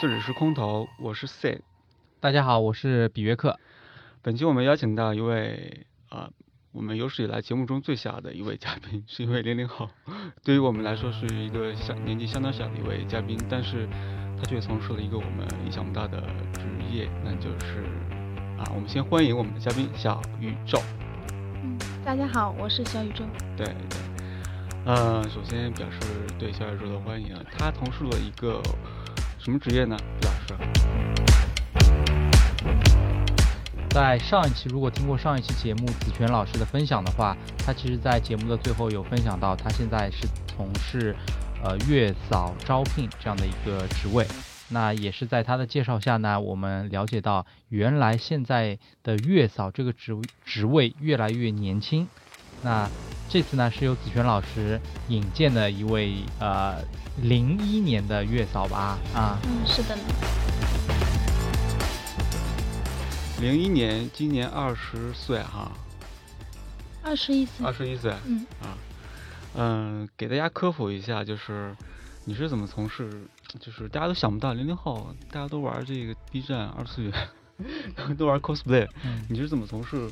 [0.00, 1.60] 这里是空投，我是 C。
[2.20, 3.60] 大家好，我是比约克。
[4.22, 6.30] 本期我们邀请到一位啊，
[6.72, 9.90] 我们有史以来节目中最小的一位嘉宾，是一位零零后，
[10.42, 13.86] 对于我们来说是一个相年纪相当小的一位嘉宾，但是
[14.38, 16.22] 他却从事了一个我们意想不到的
[16.54, 17.82] 职业，那就是
[18.58, 20.80] 啊，我们先欢迎我们的嘉宾小宇宙。
[21.62, 23.22] 嗯，大家好，我是小宇宙。
[23.54, 24.00] 对对，
[24.86, 25.98] 呃，首先表示
[26.38, 28.62] 对小宇宙的欢迎啊，他从事了一个
[29.42, 29.96] 什么职业呢？
[30.20, 30.54] 毕老师。
[33.88, 41.16] 在上一期，如果听过上一期节目子权老师的分享的话，他其实在节目的最后有分享到，他现在是从事
[41.64, 44.26] 呃月嫂招聘这样的一个职位。
[44.68, 52.06] 那也是在他的介绍下呢，我们了解到，原来现在的月嫂这个职职位越来越年轻。
[52.62, 52.86] 那
[53.32, 56.82] 这次呢，是由子璇老师引荐的一位呃
[57.22, 58.98] 零一年的月嫂吧？
[59.14, 60.02] 啊，嗯，是的呢。
[63.40, 65.70] 零一年，今年二十岁哈。
[67.04, 67.64] 二十一岁。
[67.64, 68.12] 二十一岁。
[68.26, 68.44] 嗯。
[68.60, 68.74] 啊，
[69.54, 71.72] 嗯，给大家科普一下，就是
[72.24, 73.28] 你是怎么从事，
[73.60, 77.12] 就是大家都想不到零零后，大家都玩这个 B 站二次元，
[78.18, 78.88] 都玩 cosplay，
[79.28, 80.10] 你是怎么从事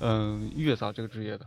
[0.00, 1.46] 嗯月嫂这个职业的？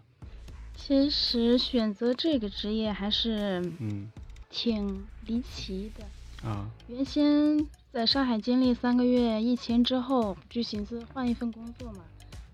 [0.81, 4.09] 其实选择这个职业还是嗯
[4.49, 6.67] 挺离奇的啊。
[6.88, 12.00] 原先在上海经历三个月疫情之后，就寻思换一份工作嘛，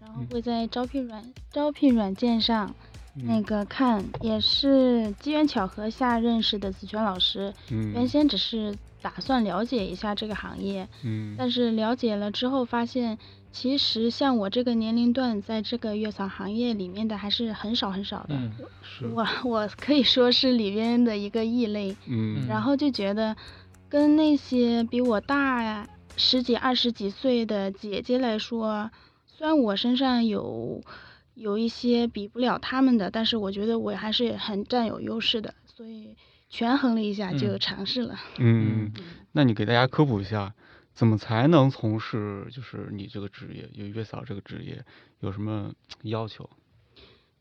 [0.01, 2.75] 然后会在招聘软招聘软件上
[3.13, 7.53] 那个看，也是机缘巧合下认识的子权老师。
[7.71, 7.93] 嗯。
[7.93, 13.17] 原先只是打算了解一下这个行业，嗯，但是了解了之后发现。
[13.55, 18.35] 其实像我这个年龄段，在这个月嫂行业里面的还是很少很少的。
[18.35, 18.51] 嗯，
[19.13, 21.95] 我我可以说是里边的一个异类。
[22.05, 22.45] 嗯。
[22.49, 23.33] 然后就觉得，
[23.87, 28.91] 跟那些比我大十几、二十几岁的姐姐来说，
[29.25, 30.83] 虽然我身上有
[31.33, 35.53] 有一些比不了他们的，但是我觉得我还是很占有优势的。
[35.65, 36.17] 所以
[36.49, 38.19] 权衡了一下，就尝试了。
[38.37, 38.91] 嗯，
[39.31, 40.53] 那你给大家科普一下。
[40.95, 44.83] 怎么才能从事就是你这个职业，有月嫂这个职业
[45.19, 45.73] 有什么
[46.03, 46.49] 要求？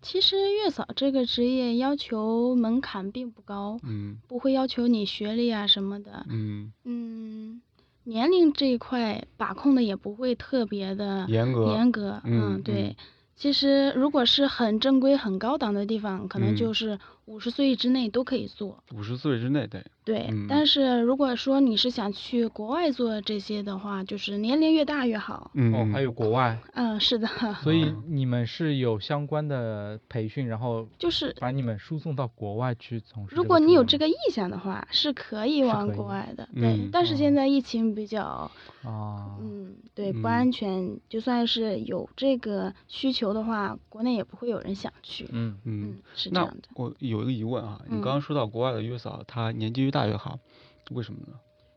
[0.02, 7.62] 其实月嫂这个职业要求门槛并不高，嗯，不会要求你学历啊什么的，嗯嗯，
[8.02, 12.96] 年龄这一块把控的也不会特别的严格，严格，嗯，对。
[13.36, 18.82] 其实如果是很正规、很高档的地方，可能就是五十岁之内都可以做。
[18.94, 19.84] 五十岁之内，对。
[20.04, 25.50] 对，但是如果说你是想去国外做这些的话，就是年龄越大越好。
[25.54, 26.58] 哦，还有国外。
[26.74, 27.26] 嗯，是的。
[27.64, 33.34] 所以你们是有相关的培训，然后就是把你们输送到国外去从事。
[33.34, 36.46] 如果你有这个意向的话，是可以往国外的。
[36.54, 38.22] 对，但是现在疫情比较
[38.82, 41.00] 啊，嗯，对，不安全。
[41.08, 45.26] 就算是有这个需求的话，国内也不会有人想去。
[45.32, 46.68] 嗯嗯，是这样的。
[46.74, 50.38] 我有一个疑问啊，你刚刚说到国外的月嫂，她年纪越大越好，
[50.90, 51.34] 为什么呢？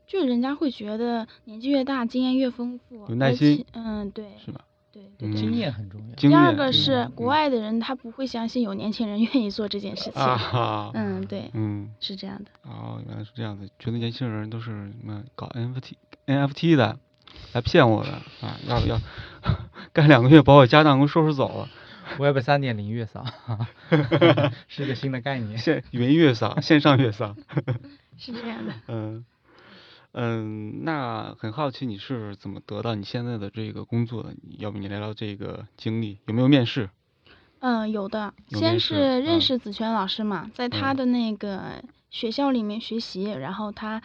[0.07, 3.65] 就人家会觉得年纪越大，经验越丰富，有耐心。
[3.73, 4.25] 嗯，对。
[4.43, 4.61] 是吧？
[4.91, 5.33] 对对。
[5.33, 6.15] 经验很重要。
[6.15, 10.21] 第二个是国外的人，他不会相信有年轻人愿意做这件事情。
[10.21, 10.91] 啊。
[10.93, 11.51] 嗯，对。
[11.53, 11.93] 嗯。
[11.99, 12.49] 是这样的。
[12.63, 15.93] 哦，原来是这样的，觉得年轻人都是什么搞 NFT
[16.25, 16.97] NFT 的，
[17.53, 18.11] 来骗我的
[18.41, 18.57] 啊！
[18.65, 18.99] 要不要
[19.91, 21.69] 干两个月把我家当给收拾走了
[22.19, 23.25] ？Web 三点零月嫂，
[24.67, 25.57] 是一个新的概念。
[25.57, 27.35] 线云月嫂，线上月嫂。
[28.17, 28.73] 是这样的。
[28.87, 29.25] 嗯
[30.13, 34.33] 嗯，那很好奇你是怎么得到你现在的这个工作的？
[34.57, 36.89] 要不你聊聊这个经历，有没有面试？
[37.59, 38.33] 嗯，有的。
[38.49, 44.01] 先是认识子权老师嘛，在他的那个学校里面学习，然后他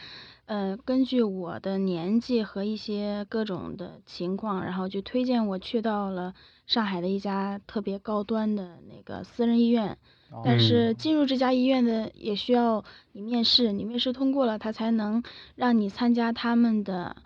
[0.52, 6.34] 呃根据我的年纪和一些各种的情况，然后就推荐我去到了
[6.66, 9.96] 上海的一家特别高端的那个私人医院。
[10.44, 15.22] 但是进入这家医院的也需要你面试，你面试通过了，他才能
[15.54, 17.16] 让你参加他们的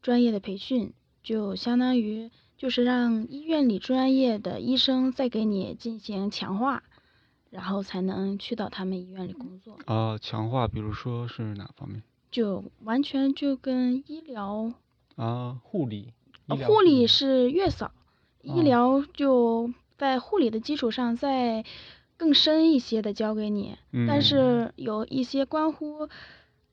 [0.00, 0.92] 专业的培训，
[1.24, 6.84] 就相当于就是让医院里专业的医生再给你进行强化，
[7.50, 9.76] 然后才能去到他们医院里工作。
[9.86, 12.00] 啊，强化，比如说是哪方面？
[12.36, 14.72] 就完全就跟医疗
[15.16, 16.12] 啊，护理，
[16.66, 17.92] 护理是月嫂，
[18.42, 21.64] 医疗就在护理的基础上再。
[22.18, 23.76] 更深一些的教给你，
[24.08, 26.08] 但是有一些关乎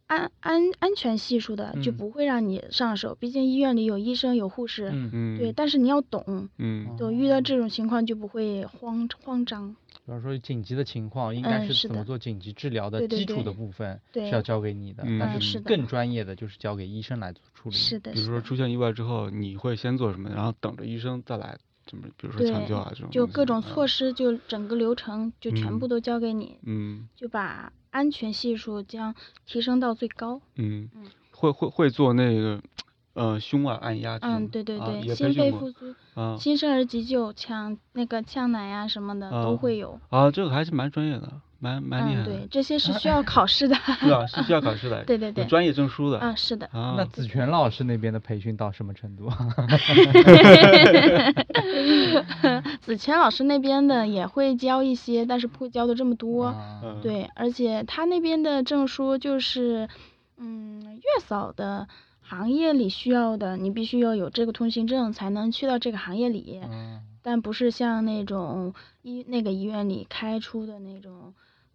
[0.07, 4.89] 安安安全系数的就不会让你上手，毕竟医院里有医生有护士，
[5.37, 9.75] 对，但是你要懂，嗯，就遇到这种情况就不会慌慌张。
[10.05, 17.75] 比方说紧急的情况，应该是怎么做紧急治疗的基础的部分是要交给你的，但是更专业的就是交给医生来处理。
[17.75, 23.09] 是的，比如说出现意外之后，你会先做什么，然后等着医生再来怎么，比如说抢救啊这种。
[23.11, 26.57] 就各种措施，就整个流程就全部都交给你。
[26.63, 27.07] 嗯。
[27.15, 29.15] 就把安全系数将
[29.45, 30.41] 提升到最高。
[30.55, 30.89] 嗯。
[31.31, 32.61] 会会会做那个。
[33.13, 34.17] 呃，胸啊，按压。
[34.21, 35.93] 嗯，对对对，心肺复苏，
[36.39, 39.99] 新生儿急救，抢那个呛奶呀什么的都会有。
[40.09, 42.23] 啊，这个还是蛮专业的，蛮蛮厉害。
[42.23, 43.75] 嗯，对，这些是需要考试的。
[44.01, 45.03] 是啊，是需要考试的。
[45.05, 45.45] 对对对。
[45.45, 46.17] 专业证书的。
[46.17, 46.65] 啊，是的。
[46.73, 46.95] 啊。
[46.97, 49.29] 那子权老师那边的培训到什么程度？
[52.81, 56.55] 子权老师那边的也会教一些，但是不会教的这么多。
[57.03, 59.87] 对，而且他那边的证书就是，
[60.37, 61.87] 嗯，月嫂的。
[62.23, 66.61] 行业里需要的，你必须要有这个通行证才能去到这个行业里，
[67.21, 71.33] 但不是像那种医那个医院里开出的那种，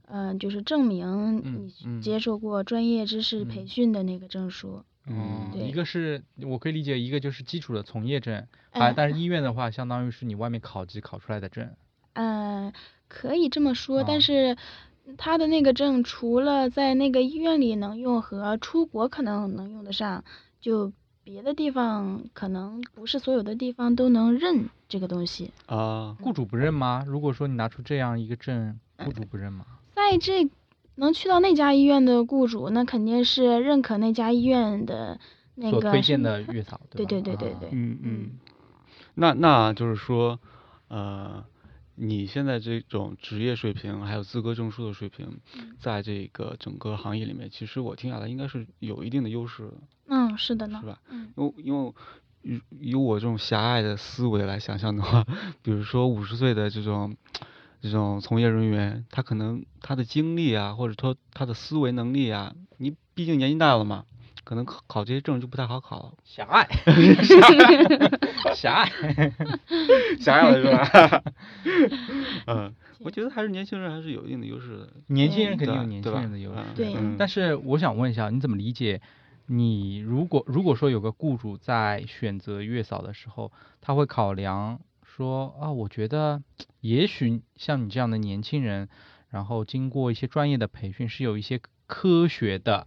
[0.09, 1.43] 嗯，就是证明
[1.85, 4.83] 你接受过专业知识培训的那个证书。
[5.07, 11.71] 嗯，一个是我可以理解，一个就是基础的从业证，啊，但是医 院的话，相当于是你外面考级考出来的证。
[12.15, 12.73] 嗯，
[13.07, 14.57] 可以这么说，但是。
[15.17, 20.23] 他的那个证除了在那个医院里能用和出国可能能用得上，
[20.61, 20.93] 就
[21.25, 26.17] 别的地方可能不是所有的地方都能认这个东西啊。
[26.21, 27.05] 雇主不认吗？
[27.07, 29.65] 如果说你拿出这样一个证，雇主不认吗？
[29.95, 30.49] 在这
[30.97, 35.19] 能去到那家医院的雇主，那肯定是认可那家医院的
[35.55, 37.69] 那个推荐的月嫂，对对对对对。
[37.73, 38.31] 嗯嗯。
[39.15, 40.39] 那那就是说，
[40.89, 41.45] 呃。
[42.01, 45.41] 你现在这种职业水平，还有资格证书的水平，
[45.81, 49.75] 在这个整个行业里面，其实我听下来应该是有一定的优势的。
[50.07, 50.79] 嗯，是的呢。
[50.81, 51.01] 是吧？
[51.11, 51.33] 嗯。
[51.37, 51.93] 因为因为
[52.43, 52.61] 以
[52.91, 55.27] 以我这种狭隘的思维来想象的话，
[55.63, 57.17] 比如说五十岁的这种
[57.81, 64.05] 这种从业人员，他可能他的精力啊，或者说他的思维能力啊，你毕竟年纪大了嘛。
[64.49, 66.67] 可能考考这些证就不太好考，狭隘，
[68.57, 68.91] 狭隘，
[70.19, 71.23] 狭隘了是吧？
[72.49, 74.89] 嗯，我觉得还是年轻人还是有一定的优势的。
[75.09, 76.95] 年轻人肯定有年轻人的优势，对。
[77.19, 79.03] 但是我想问一下，你怎么理解？
[79.49, 83.53] 你如果如果说有个雇主在选择月嫂的时候，
[83.83, 86.43] 他会考量说啊，我觉得
[86.81, 88.89] 也许像你这样的年轻人，
[89.29, 92.87] 然后经过一些专业的培训，是有一些科学的。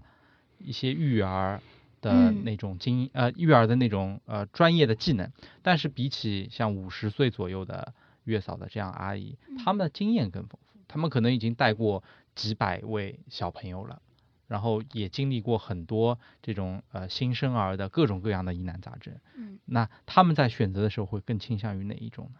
[0.63, 1.62] 一些育儿
[2.02, 5.31] 的那种经呃育儿的那种呃专业的技能，
[5.62, 7.94] 但是比起像五十岁左右的
[8.24, 12.04] 月嫂的这样阿姨，他们的经验更丰富，他们可能已经带过
[12.34, 14.02] 几百位小朋友了，
[14.48, 19.13] 然后也经历过很多这种呃新生儿的各种各样的疑难杂症。
[19.36, 22.40] 嗯，那他们在选择的时候会更倾向于哪一种呢？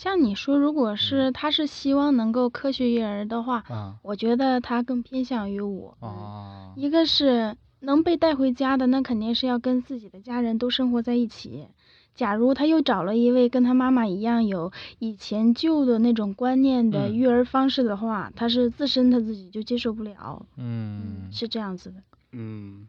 [0.00, 3.62] 像你说，如果是他是希望能够科学育儿的话，
[4.00, 5.94] 我觉得他更偏向于我。
[6.00, 11.68] 哦一个是能被带回家的，那肯定是要跟自己的家人都生活在一起。
[12.14, 20.46] 假如他又找了一位跟他妈妈一样有以前旧的那种观念的育儿方式的话，他是自身他自己就接受不了。
[20.56, 21.96] 嗯，是这样子的。
[22.32, 22.86] 嗯。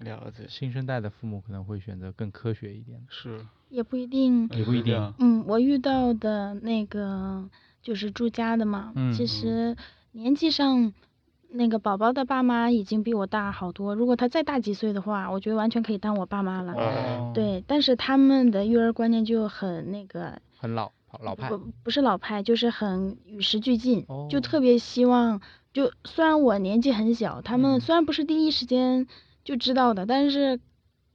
[0.00, 3.04] 了解，新生代的父母可能会选择更科学一点。
[3.08, 5.14] 是，也不一定，也不一定。
[5.18, 7.48] 嗯，我遇到的那个
[7.82, 9.76] 就是住家的嘛，其实
[10.12, 10.94] 年纪上，
[11.50, 13.94] 那个宝宝的爸妈已经比我大好多。
[13.94, 16.72] 如果他再大几岁的话，我觉得完全可以当我爸妈了。
[16.72, 17.32] 哦。
[17.34, 21.50] 对，但是他们的育儿观念就很那个，很老老派。
[21.50, 25.42] 不，不是老派，就是很与时俱进，就特别希望，
[25.74, 29.06] 就虽然我年纪很小，他们虽然不是第一时间。
[29.50, 30.60] 就知道的，但是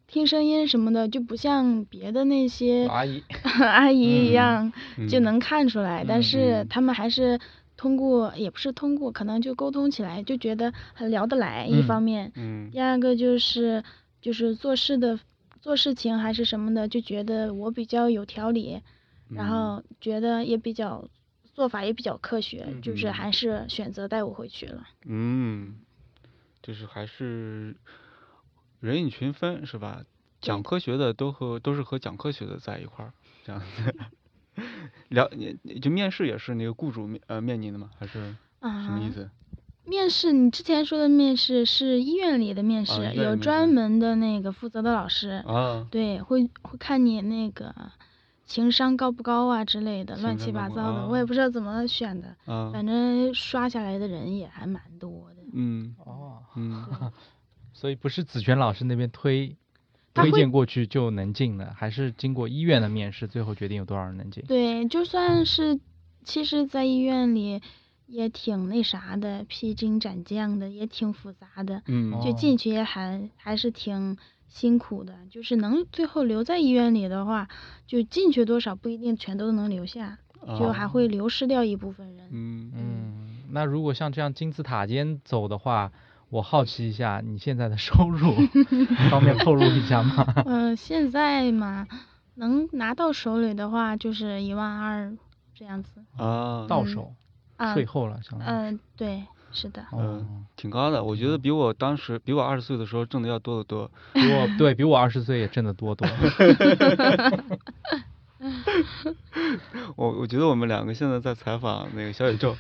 [0.08, 3.24] 听声音什么的就不像别的那些阿姨
[3.64, 4.74] 阿姨一样
[5.10, 7.40] 就能看出来，但是他们还是
[7.78, 11.66] 通过也不是通过，可能就沟通起来就觉得很聊得来。
[11.66, 13.82] 一方面，嗯第二个就是
[14.22, 15.18] 就是做事的
[15.62, 18.82] 做事情还是什么的，就觉得我比较有条理，
[19.30, 21.08] 然后觉得也比较
[21.54, 24.84] 做法也比较科学，就是还是选择带我回去了。
[25.06, 25.76] 嗯，
[26.62, 27.74] 就是还是。
[28.86, 30.04] 人以群分是吧？
[30.42, 33.12] 讲科学的都和都是和讲科学的在一块儿，
[33.44, 33.96] 这样子。
[35.10, 37.90] 聊你就面试也是那个雇主面呃面你的吗？
[37.98, 39.30] 还是什么意思？
[39.86, 45.44] 面试你之前说的面试是医院里的面试，有专门的那个负责的老师。
[45.48, 45.88] 啊。
[45.92, 47.74] 对，会会看你那个
[48.46, 52.36] 情商高不高啊之类的，乱七八糟的，我也不知道怎么选的。
[52.46, 52.72] 啊。
[52.72, 55.38] 反正刷下来的人也还蛮多的。
[55.54, 55.96] 嗯。
[56.06, 56.44] 哦。
[56.56, 57.12] 嗯。
[57.76, 59.58] 所以不是子权老师那边推
[60.14, 64.42] 推荐过去就能进的，还是经过医院的面试，最后决定有多少人能进。
[64.48, 65.78] 对，就算是
[66.24, 67.62] 其实，在医院里
[68.08, 71.84] 也挺那啥的，披荆斩将的，也挺复杂的。
[71.88, 74.18] 嗯，就进去也还还是挺
[74.48, 75.14] 辛苦的。
[75.30, 77.50] 就是能最后留在医院里的话，
[77.86, 80.18] 就进去多少不一定全都能留下，
[80.58, 82.30] 就还会流失掉一部分人。
[82.32, 85.92] 嗯嗯，那如果像这样金字塔尖走的话，
[86.36, 88.36] 我好奇一下你现在的收入，
[89.10, 90.26] 方便透露一下吗？
[90.46, 91.88] 嗯，现在嘛，
[92.36, 95.16] 能拿到手里的话就是一万二。
[95.58, 97.14] 这样子啊，到手，
[97.74, 98.52] 税后了，相当于。
[98.52, 99.24] 嗯，对，
[99.54, 99.86] 是的。
[99.94, 103.90] 嗯，挺高的，我觉得比我当时比我二十岁的时候挣的要多得多。
[104.12, 106.06] 比我对比我二十岁也挣得多多。
[109.96, 112.56] 我我觉得我们两个现在在采访那个小宇宙，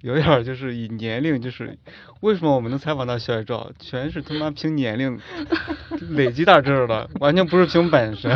[0.00, 1.78] 有点就是以年龄，就是
[2.20, 5.18] 为什么我们能采访到小宇宙，全是他妈凭年龄
[6.10, 8.28] 累积到这儿的，完全不是凭本事。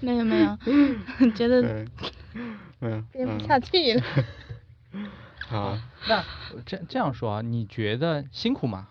[0.00, 1.86] 没有没有，觉得
[2.80, 4.02] 嗯憋不下去了。
[5.48, 5.78] 好，
[6.08, 6.24] 那
[6.64, 8.88] 这这样说啊，你觉得辛苦吗？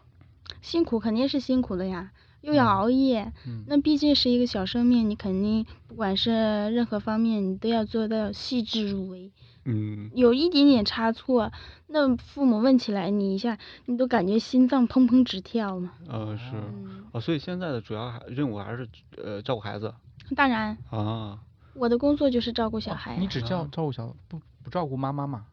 [0.62, 2.12] 辛苦肯定是辛苦的呀，
[2.46, 3.34] 又要熬夜，
[3.66, 9.32] 那毕竟是一个小生命，你肯定不管是任何方面，你都要做到细致入微。
[9.66, 10.12] 嗯。
[10.14, 11.52] 有一点点差错，
[11.88, 15.94] 那父母问起来你一下，你都感觉心脏砰砰直跳嘛。
[16.08, 16.56] 嗯，是。
[17.14, 18.88] 哦，所以现在的主要还任务还是
[19.18, 19.92] 呃照顾孩子。
[20.36, 20.78] 当然。
[20.92, 21.40] 啊。
[21.74, 23.18] 我的工作就是照顾小孩。
[23.18, 25.48] 你只照照顾小不不照顾妈妈吗？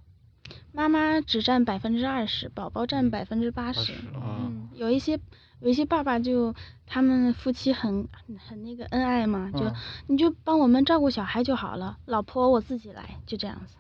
[0.73, 3.95] 妈妈只占百分之二十，宝宝占百分之八十。
[4.15, 5.19] 嗯，有一些
[5.61, 6.55] 有一些爸爸就
[6.87, 9.73] 他们夫妻很很那个恩爱嘛，就
[10.07, 13.77] 你就帮我们照顾小孩就好了，老婆我自己来，就这样子。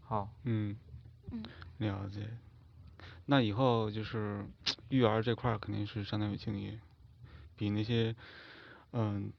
[0.00, 0.76] 好，嗯，
[1.30, 1.42] 嗯，
[1.78, 2.28] 了解。
[3.26, 4.44] 那以后就是
[4.88, 6.80] 育儿这块儿肯定是相当有经验，
[7.56, 8.14] 比那些
[8.92, 9.32] 嗯。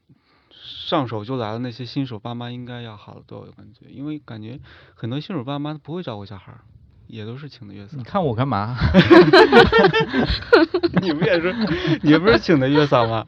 [0.52, 4.58] 上手就来的那些新手爸妈应该要好得多，我感觉，因为感觉
[4.94, 6.60] 很多新手爸妈不会照顾小孩儿，
[7.06, 7.96] 也都是请的月嫂。
[7.96, 8.76] 你看我干嘛？
[11.02, 11.54] 你不也是？
[12.02, 13.26] 你不是请的月嫂吗？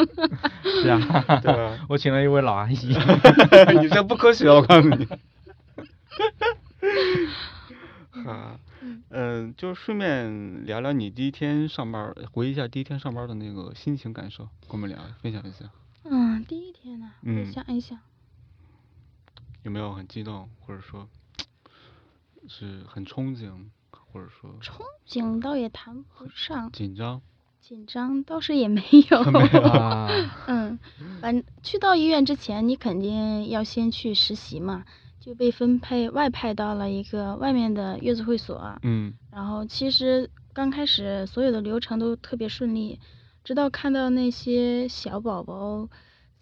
[0.82, 0.98] 是啊，
[1.42, 1.78] 对吧？
[1.88, 2.76] 我请了一位老阿姨。
[3.80, 5.06] 你这不科学，我告诉你。
[8.24, 8.58] 好，
[9.10, 15.66] 嗯，就顺便聊聊你第一天上班，回忆一下第一天上班的那个心情感受，跟我们聊，分享一下。
[16.10, 17.98] 嗯，第一天呢，我想一想，
[19.62, 21.06] 有没有很激动，或者说，
[22.48, 27.20] 是很憧憬，或者说憧憬倒也谈不上，紧张，
[27.60, 29.22] 紧张倒是也没有，
[30.48, 30.78] 嗯，
[31.20, 34.86] 反去到医院之前，你肯定要先去实习嘛，
[35.20, 42.98] 就被分配外派到了一个外面的月子会所，嗯，然后其实刚开始所有的流程都特别顺利。
[43.48, 45.88] 直到看到那些小宝宝，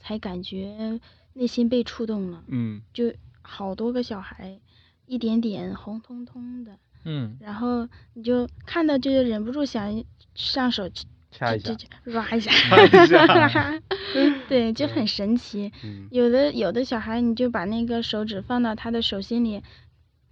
[0.01, 0.99] 才感觉
[1.35, 2.43] 内心被触动了。
[2.49, 4.59] 嗯，就好多个小孩，
[5.07, 6.79] 一点点红彤彤的。
[7.05, 10.03] 嗯，然后你就看到就忍不住想
[10.35, 12.51] 上手去掐一下，抓一下。
[14.49, 15.71] 对，就很神奇。
[16.11, 19.63] 有的有的小孩，你就把那个手指放到他的手心里。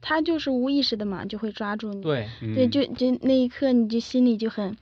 [0.07, 2.03] 他就是无意识的嘛，就会抓住你。
[2.03, 4.77] 对，对，就就那一刻，你就心里就很，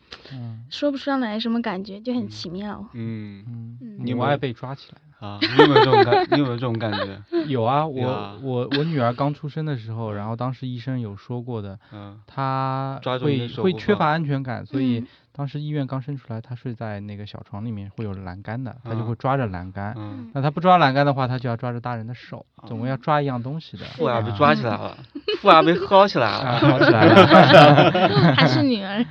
[0.68, 2.84] 说不上来什么感觉，就很奇妙。
[2.94, 5.38] 嗯嗯，你爱被抓起来啊？
[5.40, 6.26] 你有没有这种感？
[6.32, 7.22] 你有没有这种感觉？
[7.46, 15.04] 有啊，我我我女儿刚出生的时候，然后当时医生有说过的，嗯，她会会缺乏安全感，所以。
[15.34, 19.96] 当时医院刚生出来，他睡在那个小床里面，会有栏杆的，他就会抓着栏杆。
[20.34, 23.84] 那他不抓栏杆的话，他就要抓着大人的手，总归要抓一样东西的。
[23.96, 24.94] 父爱被抓起来了，
[25.40, 28.34] 父爱被薅起来了，薅起来了。
[28.36, 29.02] 还是女儿。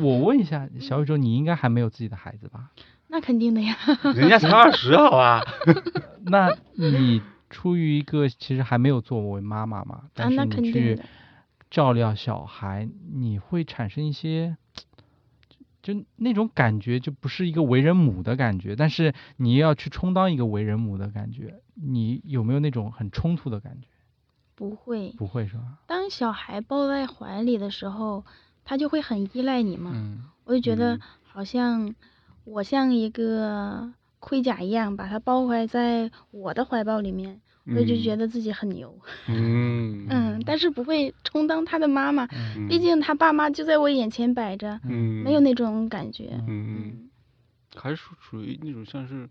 [0.00, 2.70] 我问一下，小宇宙，你应该还没有自己的孩子吧？
[3.08, 3.76] 那肯定的呀。
[4.16, 5.44] 人家才二十，好吧？
[6.24, 10.04] 那你出于一个其实还没有作为妈妈嘛？
[10.14, 10.98] 但是你去。
[11.70, 14.56] 照料小孩，你会产生一些，
[15.82, 18.74] 就那种感觉，就不是一个为人母的感觉。
[18.76, 23.88] 但是你要去充当一个为人母的感觉，你有没有那种很冲突的感觉？
[24.54, 25.78] 不会，不会是吧？
[25.86, 28.24] 当小孩抱在怀里的时候，
[28.64, 29.92] 他就会很依赖你嘛。
[29.94, 30.24] 嗯。
[30.44, 31.94] 我就觉得好像
[32.44, 37.40] 我像一个盔甲一样，把他包怀在我的怀抱里面。
[37.76, 38.98] 我就觉得自己很牛，
[39.28, 42.26] 嗯嗯，但是不会充当他的妈妈，
[42.66, 47.10] 毕竟他爸妈就在我眼前摆着，嗯，没有那种感觉，嗯，
[47.76, 49.28] 还是属属于那种像是，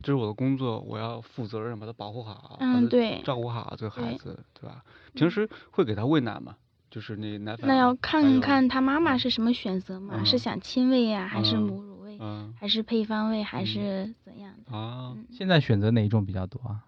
[0.00, 4.84] 这是我的工作，我要负责任把他保护好，嗯，对，照顾好这个孩子，对吧？
[5.14, 6.54] 平时会给他喂奶吗？
[6.88, 7.66] 就是那奶粉？
[7.66, 14.76] 那要看看他妈妈是什么选择嘛，是想亲喂呀，还是母乳嗯还是配方喂，还是怎样的？
[14.76, 16.84] 啊嗯现在选择哪一种比较多啊？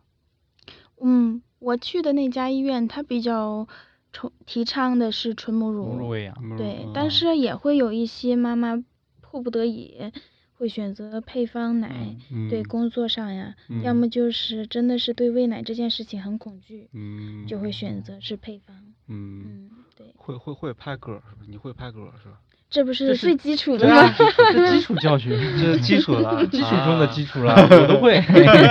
[1.01, 3.69] 嗯，我去的那家医院，它比较
[4.13, 6.37] 崇提倡的是纯母乳，母乳喂养。
[6.43, 8.83] 嗯对，嗯但是也会有一些妈妈
[9.21, 10.13] 迫不得已
[10.55, 12.17] 会选择配方奶。
[12.33, 18.77] 嗯对工作上呀，嗯要么就是真的是对喂奶这件事情很恐惧，嗯就会选择是配方。
[19.07, 21.43] 嗯嗯，对，会会会拍嗝是吧？
[21.47, 22.41] 你会拍嗝是吧？
[22.71, 24.03] 这不是是最基础的吗？
[24.03, 24.15] 啊，
[24.53, 27.43] 这基础教学， 这是基础了 基础中的基础。
[27.43, 28.21] 了，我都会。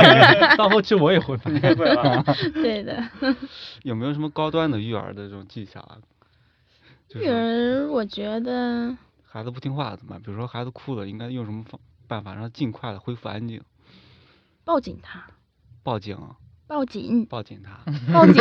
[0.56, 1.52] 到后期我也会拍。
[2.54, 3.04] 对的，
[3.84, 5.98] 有没有什么高端的育儿的这种技巧啊？
[7.16, 10.22] 育儿我觉得孩子不听话怎么办？
[10.22, 13.62] 比如说孩子哭了，应该用什么方办法让他尽快的恢复安静？
[14.64, 15.26] 抱紧他，
[15.82, 16.18] 报警，
[16.68, 17.80] 报警，报警他。
[18.14, 18.36] 报警，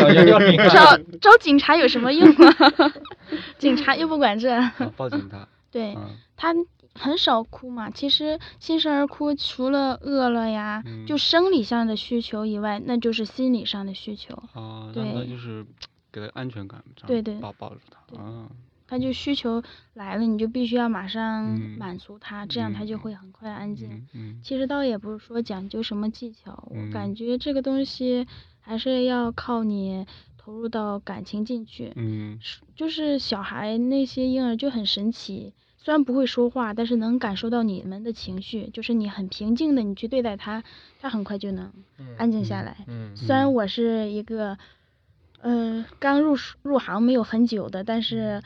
[0.73, 2.92] 找找 警察有什么用啊？
[3.59, 4.50] 警察又不管这。
[4.52, 5.47] 啊报警他。
[5.71, 6.54] 对嗯他
[6.95, 14.35] 很少哭嘛，其实新生儿哭除了饿了呀，嗯就生理上的需求以外，那就是心理上的需求。
[14.54, 15.64] 啊，让他对就是
[16.12, 17.99] 给他安全感，对对抱抱住他。
[18.09, 18.49] 对啊，
[18.87, 19.62] 他就需求
[19.95, 23.88] 来了，你就必须要马上嗯满足他，这样他就嗯会很快安静。
[23.90, 28.26] 嗯嗯其实倒也不是说讲究什么技巧，我嗯感觉这个东西
[28.61, 30.07] 还是要靠你
[30.38, 31.93] 投入到感情进去。
[31.97, 40.62] 嗯是就是小孩那些婴儿就很神奇，虽然不会说话，但是能感受到你们的情绪，就是你很平静的你去对待他，
[41.00, 41.73] 他很快就能
[42.19, 42.76] 安静下来。
[42.87, 44.59] 嗯虽然我是一个，
[45.40, 48.43] 呃，刚入入行没有很久的，但是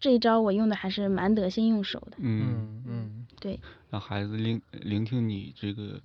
[0.00, 2.16] 这一招我用的还是蛮得心应手的。
[2.18, 3.60] 嗯，嗯嗯对，
[3.90, 6.00] 让孩子聆聆听你这个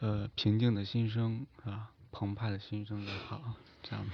[0.00, 4.12] 呃平静的心声啊，澎湃的心声也好，这样子。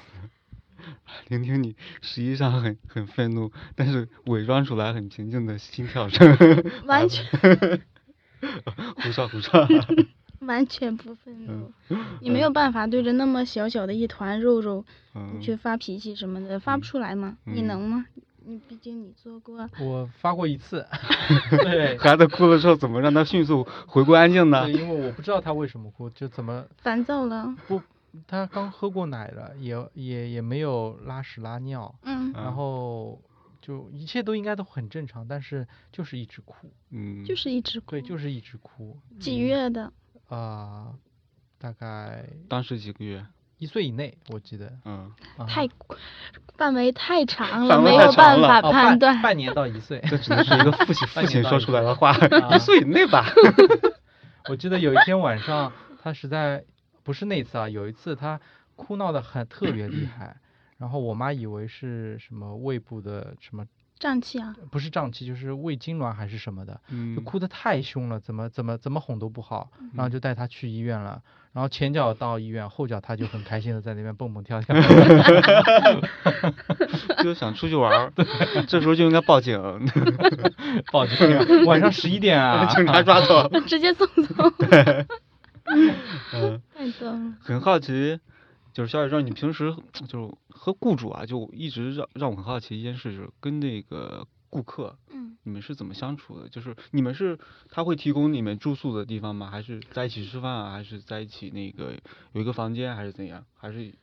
[1.28, 6.36] 聆听你实际上很很愤怒，但是伪装出来很平静的心跳声。
[6.86, 7.24] 完全
[9.02, 9.66] 胡说胡说。
[10.40, 11.72] 完全不愤怒，
[12.20, 17.38] 你没有办法对着那么小小的一团肉肉，嗯你去发脾气什么的，发不出来吗？
[17.44, 18.06] 你嗯能吗？
[18.46, 19.68] 你毕竟你做过。
[19.80, 20.86] 我发过一次
[21.64, 24.72] 对，孩子哭了之后，怎么让他迅速回归安静呢对？
[24.72, 27.82] 因为我不知道他为什么哭，就怎么烦躁了，不，
[28.26, 33.20] 他刚喝过奶了，也也也没有拉屎拉尿，嗯，嗯然后
[33.60, 37.90] 就一切都应该都很正常，但是就是一直哭，嗯，就是一直哭。
[37.90, 39.92] 对，就是一直哭，几月的？
[40.28, 40.94] 啊、
[41.58, 43.24] 大概当时几个月？
[43.58, 45.68] 一岁以内，我记得，嗯，啊太
[46.56, 49.20] 范围太长了，没有办法判断。
[49.22, 49.98] 半年到一岁。
[50.08, 53.26] 这只能是一个父亲 父亲说出来的话，啊 一岁以内吧。
[54.48, 56.64] 我记得有一天晚上，他实在
[57.02, 58.40] 不是那次啊，有一次他
[58.74, 60.36] 哭闹的很特别厉害，
[60.78, 63.64] 然后我妈以为是什么胃部的什么，
[63.98, 71.22] 胀气啊，不是胀气，就是胃痉挛还是什么的，嗯就哭得太凶了，怎么怎么怎么哄都不好，然后就带他去医院了。
[71.52, 74.76] 然后前脚到医院，后脚他就很开心的在那边蹦蹦跳跳。
[77.24, 78.12] 就想出去玩儿，
[78.68, 79.58] 这时候就应该报警，
[80.92, 81.16] 报警，
[81.64, 83.48] 晚上十一点啊，警察抓走。
[83.66, 84.52] 直接送走。
[86.34, 87.34] 嗯，太逗了。
[87.40, 88.20] 很好奇，
[88.76, 89.74] 就是小野说你平时
[90.06, 96.46] 就和雇主啊，就一直让让我很好奇一件事，就是跟那个顾客，嗯，你们是怎么相处的？
[96.50, 97.38] 就是你们是
[97.70, 99.50] 他会提供你们住宿的地方吗？
[99.50, 100.72] 还是在一起吃饭啊？
[100.72, 101.94] 还是在一起那个
[102.32, 103.42] 有一个房间，还是怎样？
[103.54, 103.94] 还是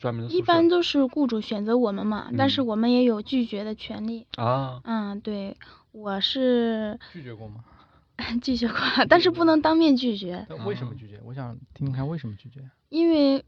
[0.00, 0.34] 专门的？
[0.34, 4.26] 一般都是雇主选择我们嘛，但是嗯我们也有拒绝的权利。
[4.34, 5.56] 啊，嗯，对，
[5.92, 7.62] 我是拒绝过吗？
[8.42, 8.76] 拒绝过，
[9.08, 11.20] 但是不能当面拒绝，那为什么拒绝？
[11.24, 12.68] 我想听听看为什么拒绝。
[12.88, 13.44] 因为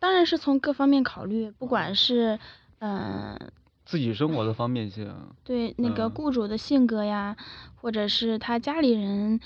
[0.00, 2.38] 当然是从各方面考虑，不管是
[2.80, 3.38] 嗯、
[3.84, 5.14] 自己生活的方便性。
[5.44, 7.36] 对那个嗯雇主的性格呀，
[7.76, 9.38] 或者是他家里人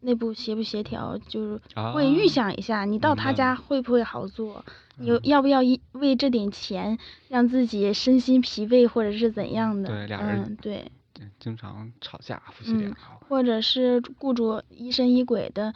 [0.00, 1.60] 内部协不协调，就是
[1.94, 4.64] 会预啊想一下，你到他家会不会好做，
[4.98, 6.98] 有嗯要不要一为这点钱
[7.28, 9.88] 让自己身心疲惫，或者是怎样的？
[9.88, 10.92] 对俩人嗯，对
[11.38, 12.96] 经常吵架，夫妻嗯俩。
[13.28, 15.72] 或者是雇主疑神疑鬼的，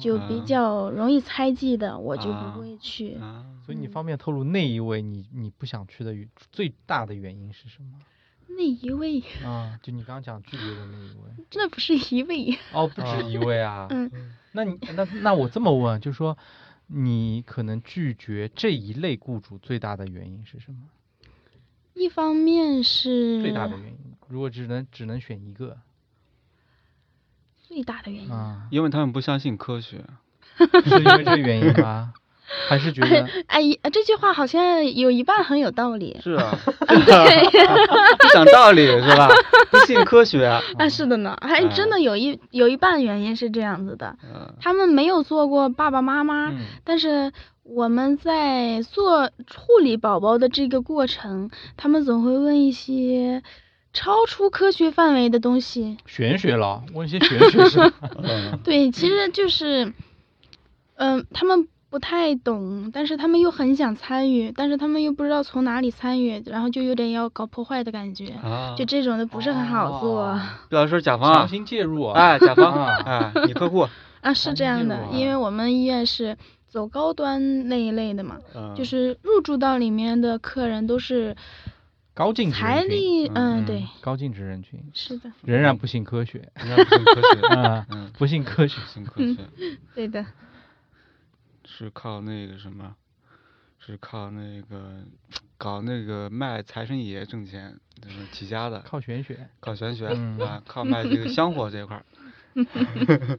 [0.00, 3.14] 就比啊较容易猜忌的，我就啊不会去。
[3.16, 6.14] 啊，所以你嗯方便透露那一位你你不想去的
[6.50, 7.98] 最大的原因是什么？
[8.56, 11.44] 那一位，啊，就你刚刚讲拒绝的那一位。
[11.54, 13.88] 那不是一位，哦，不止一位啊。
[13.90, 14.10] 嗯，
[14.52, 16.38] 那你那那我这么问，就是说，
[16.86, 20.78] 你可能拒绝这一类雇主最大的原因是什么？
[21.94, 25.76] 一方面是最大的原因，如果只能只能选一个
[27.68, 30.04] 最大的原因，啊，因为他们不相信科学。
[30.58, 32.12] 是因为这个原因吗？
[32.68, 36.18] 还是觉得 哎，这句话好像有一半很有道理。
[36.20, 37.44] 是啊， 对，
[38.18, 39.28] 不讲道理是吧？
[39.70, 40.44] 不信科学。
[40.46, 44.18] 啊，是的呢，还真的有一有一半原因是这样子的。
[44.24, 53.44] 嗯他们没有做过爸爸妈妈，嗯但是我们在做护理宝宝的这个过程，他们总会问一些
[53.94, 55.96] 超出科学范围的东西。
[56.04, 56.82] 玄学了？
[56.92, 57.92] 问一些玄学是
[58.62, 59.94] 对，其实就是，
[60.96, 70.22] 嗯、他们不太懂，但是他们又很想参与，但是他们又不知道从哪里参与，然后就有点要搞破坏的感觉，啊，就这种的不是很好做。
[70.22, 72.20] 哦毕老师甲方啊，强行介入啊！
[72.20, 73.86] 哎，甲方啊哎，你客户，
[74.20, 81.36] 啊，是这样的，啊因为我们医院是走高端那一类的嘛，嗯就是入住到里面的客人都是
[82.14, 82.80] 高净值人群。
[82.80, 84.80] 财力，嗯嗯，对，高净值人群。
[84.94, 86.48] 是的，仍然不信科学。
[86.54, 88.80] 仍然不信科学， 啊，嗯，不信科学。
[88.80, 88.86] 不。
[88.86, 89.48] 信科学，
[89.94, 90.24] 对的，
[91.64, 92.94] 是靠那个什么，
[93.80, 95.02] 是靠那个
[95.58, 100.38] 搞那个卖财神爷挣钱，就是起家的，靠玄学，靠玄学嗯。
[100.38, 102.04] 啊，靠卖这个香火这一块儿。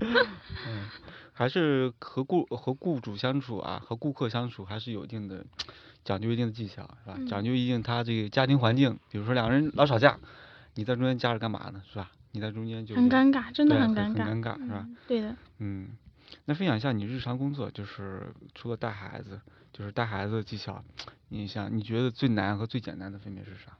[0.00, 0.88] 嗯，
[1.32, 5.44] 还是和雇和雇主相处啊，和顾客相处还是有一定的
[6.04, 7.18] 讲究一定的技巧，是吧？
[7.28, 10.18] 讲究一定他这个家庭环境，比如说两个人老吵架，
[10.74, 11.82] 你在中间夹着干嘛呢？
[11.90, 12.10] 是吧？
[12.32, 14.96] 你在中间就很尴尬，真的很很尴尬，很尴尬是吧嗯？
[15.06, 15.88] 对的，嗯，
[16.44, 19.40] 那分享一下你日常工作，就是除了带孩子，
[19.72, 20.82] 就是带孩子的技巧，
[21.28, 23.78] 你想你觉得最难和最简单的分别是啥？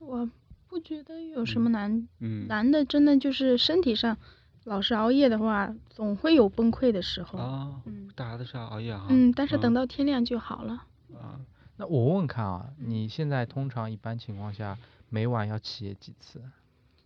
[0.00, 0.28] 我
[0.66, 4.16] 不觉得有什么难，嗯，难的真的就是身体上，
[4.64, 7.38] 老是熬夜的话，总会有崩溃的时候。
[7.38, 9.06] 啊，嗯带孩子是要熬夜哈。
[9.08, 10.84] 嗯，但是等嗯到天亮就好了。
[11.18, 11.40] 啊，
[11.76, 14.76] 那我问问看啊，你现在通常一般情况下
[15.08, 16.42] 每晚要起夜几次？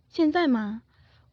[0.09, 0.81] 现在吗？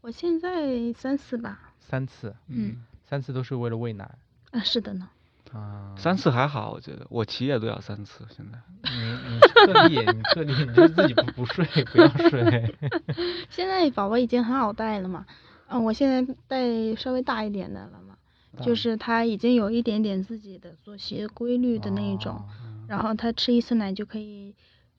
[0.01, 1.73] 我现在三次吧。
[1.81, 4.11] 三次，嗯三次都是为了喂奶
[4.51, 5.09] 啊，是的呢。
[5.53, 5.95] 啊。
[5.97, 8.59] 三次还好，我觉得我起夜都要三次，现在。
[8.91, 12.75] 你你特例，你特例，你就自己不不睡，不要睡。
[13.51, 15.27] 现在宝宝已经很好带了嘛。
[15.69, 18.12] 嗯，我现在带稍微大一点的了嘛，
[18.61, 22.45] 就是他已经有一点点自己的作息规律的那一种，哦
[22.89, 24.55] 然后他吃一次奶就可以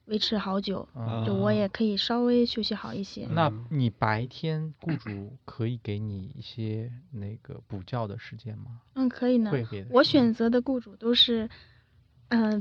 [0.06, 3.28] 维持好久，嗯就我也可以稍微休息好一些。
[3.30, 8.82] 那嗯你白天雇主可以给你一些那个补觉的时间吗？
[8.96, 9.52] 嗯，可以呢。
[9.52, 11.50] 会给的我选择的雇主都是，嗯、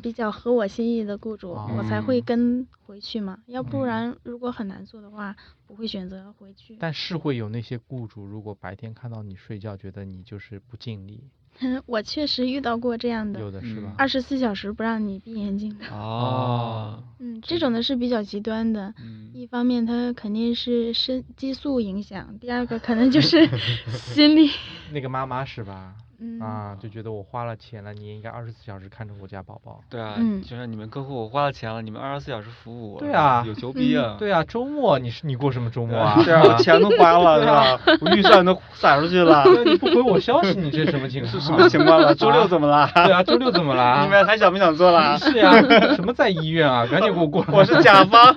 [0.00, 3.38] 比较合我心意的雇主，我才会哦跟回去嘛。
[3.46, 5.34] 要不嗯然，如果很难做的话，
[5.66, 6.76] 不会选择回去。
[6.78, 11.24] 但是会有那些雇主，如果白天看到你睡觉，觉得你就是不尽力，
[11.86, 13.94] 我确实遇到过这样的，有的是吧？
[13.98, 15.86] 二十四小时不让你闭眼睛的。
[15.94, 18.92] 哦，嗯，这种的是比较极端的。
[19.02, 23.46] 嗯，一方面，它肯定是身激素影响；第二个，可能就是
[24.14, 24.50] 心理。
[24.92, 25.94] 那个妈妈是吧？
[26.22, 29.80] 嗯，啊，就觉得我花了钱了，你也应该二十四小时看着我家宝宝。
[29.90, 34.16] 对啊，嗯就像你们客户，我花了钱了，你们二十四小时服务我，对啊有求必应。
[34.18, 36.22] 对啊，周末你是你过什么周末啊？
[36.24, 37.80] 对啊，我钱都花了是吧？
[38.00, 41.32] 我预算都撒出去了，你不回我消息，你这什么情况？
[41.32, 42.14] 是什么情况了？
[42.14, 42.88] 周六怎么了？
[42.94, 44.02] 对啊，周六怎么了？
[44.04, 45.18] 你们还想不想做了？
[45.18, 45.50] 是呀、
[45.96, 46.86] 什么在医院啊？
[46.86, 47.48] 赶紧给我过来！
[47.52, 48.36] 我是甲方。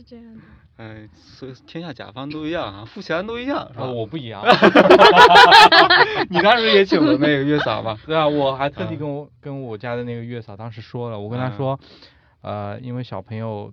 [0.00, 0.40] 嗯，是这样的。
[0.76, 3.90] 哎，所以天下甲方都一样啊，付钱都一样，然后？
[3.90, 4.42] 啊，我不一样。
[6.30, 7.98] 你当时也请了那个月嫂吧？
[8.06, 11.80] 对啊，我还特地嗯跟我、跟我家的那个月嫂当时说了，我跟她嗯说，
[12.40, 13.72] 呃，因为小朋友，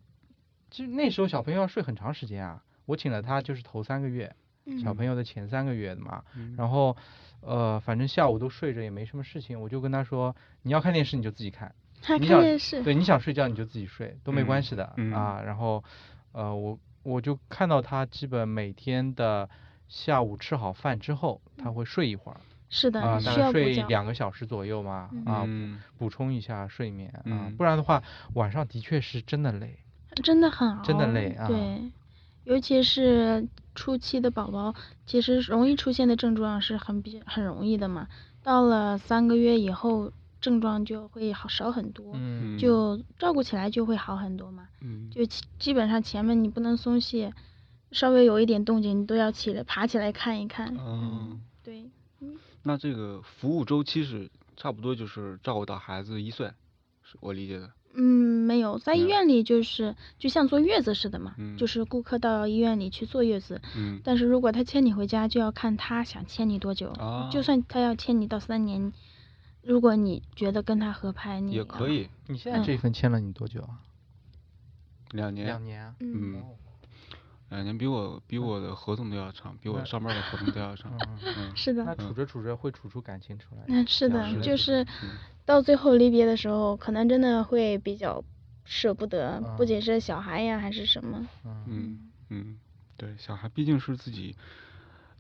[0.69, 4.35] 其实那时候小朋友要睡很长时间啊，我请了他就是头三个月，
[4.83, 6.97] 小朋友的前三个月的嘛，嗯然后
[7.41, 11.73] 呃，反正下午都睡着也没什么事情，我就跟他说，你要看电视你就自己看，
[12.19, 12.83] 你想看电视。
[12.83, 15.41] 对，你想睡觉你就自己睡，都没关嗯系的、嗯啊。
[15.45, 15.81] 然后，
[16.31, 19.49] 呃，我我就看到他基本每天的
[19.87, 23.87] 下午吃好饭之后，他会睡一会儿是的，啊，你大概睡需要补觉。
[23.87, 29.79] 两个小时左右嘛啊，嗯补充一下睡眠啊，嗯不然的话晚上的确是真的累。
[30.23, 31.91] 真的很熬，真的累啊对，
[32.43, 34.73] 尤其是初期的宝宝，
[35.05, 38.07] 其实容易出现的症状是很比很容易的嘛。
[38.41, 44.67] 到了三个月以后，症状就会好少很多，嗯，就照顾起来就会好很多嘛。
[44.81, 47.33] 嗯就基基本上前面你不能松懈，
[47.91, 50.75] 稍微有一点动静你都要起来爬起来看一看。
[50.79, 51.89] 嗯，对，
[52.63, 56.47] 那这个服务周期是差不多就是照顾到孩子一岁，
[57.03, 57.71] 是我理解的。
[57.99, 66.89] 嗯，没有，在医院里就是就像坐月子似的嘛，嗯就是顾客到医院里去坐月子，嗯但是如果他牵你回家，就要看他想牵你多久。
[66.89, 68.93] 啊就算他要牵你到三年，
[69.67, 71.89] 如果你觉得跟他合拍，你也可。
[71.89, 73.81] 以你现在这嗯份签了你多久啊？
[75.11, 75.45] 两年。
[75.45, 75.95] 两年啊。
[75.99, 76.43] 嗯，嗯，
[77.49, 80.91] 两年比我比我的合同都要长，比我上班的合同都要长。
[81.53, 83.81] 是的，那处着处着会处出感情出来那。
[83.81, 85.09] 嗯，是的就是嗯
[85.45, 88.23] 到最后离别的时候，可能真的会比较
[88.63, 91.27] 舍不得，不啊仅是小孩呀，还是什么。
[91.43, 91.99] 嗯，嗯
[92.29, 92.57] 嗯，
[92.95, 94.35] 对，小孩毕竟是自己，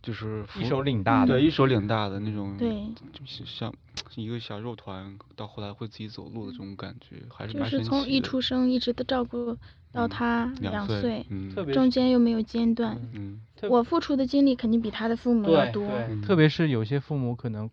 [0.01, 1.33] 就是一扶手领大的。
[1.33, 3.73] 对一手领大的那种，对，就是像
[4.15, 7.89] 一个小肉团，到后来会自己走路的这种感觉，还是就是蛮神奇的。
[7.89, 9.53] 从一出生一直的照顾
[9.91, 12.97] 到嗯他两岁，嗯，中间又没有间断。
[13.13, 15.89] 嗯我付出的精力肯定比他的父母要多。
[16.21, 17.67] 特别是有些父母可能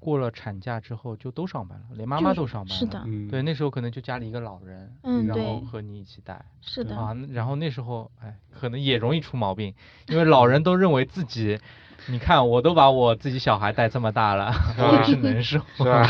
[0.00, 2.74] 过了产假之后就都上班了，连妈妈都上班了。
[2.74, 6.44] 是的嗯，对，那时候可能就家里一个老人，然后嗯对和你一起带。
[6.60, 9.72] 是的，啊，然后那时候，哎，可能也容易出毛病，
[10.08, 11.60] 因为老人都认为自己，
[12.06, 16.06] 你看我都把我自己小孩带这么大了，我也是能受，是吧？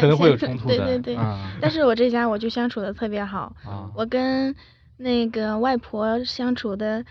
[0.00, 4.54] 可能会有冲突的，对对对嗯但是我这家我就相处的特别好，啊，我跟
[4.98, 7.04] 那个外婆相处的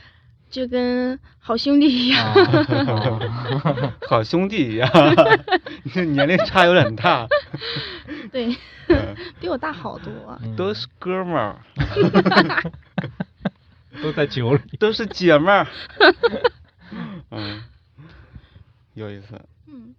[0.49, 2.25] 就跟好兄弟一样。
[2.25, 3.91] 啊。
[4.07, 4.89] 好兄弟一样，
[5.83, 7.27] 你这年龄差有点大，
[8.31, 8.55] 对，
[8.87, 10.11] 嗯比我大好多。
[10.43, 10.55] 嗯。
[10.55, 11.55] 都是哥们儿，
[14.01, 15.67] 都在酒里，都是姐们儿，
[19.15, 19.41] 意思。
[19.67, 19.95] 嗯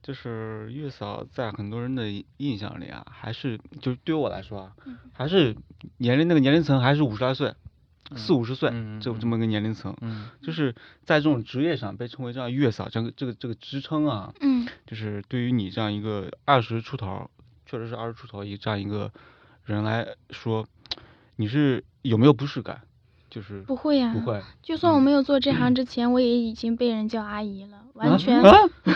[0.00, 5.56] 就是月嫂在很多人的印象里啊，还是就是对于我来说啊，嗯还是
[5.98, 7.52] 年龄那个年龄层还是五十来岁，
[8.14, 17.28] 四五十岁嗯嗯这这么个年龄层，嗯就是在这种职业上被称为这样月嫂这个这个这个职称啊，嗯就是对于你这样一个二十出头，
[17.66, 19.12] 确实是二十出头一这样一个
[19.64, 20.66] 人来说，
[21.36, 22.82] 你是有没有不适感？
[23.30, 28.52] 就是不会呀、不会，就算我没有做这行之前，我也已经被人叫阿姨了，完啊全、啊
[28.84, 28.92] 你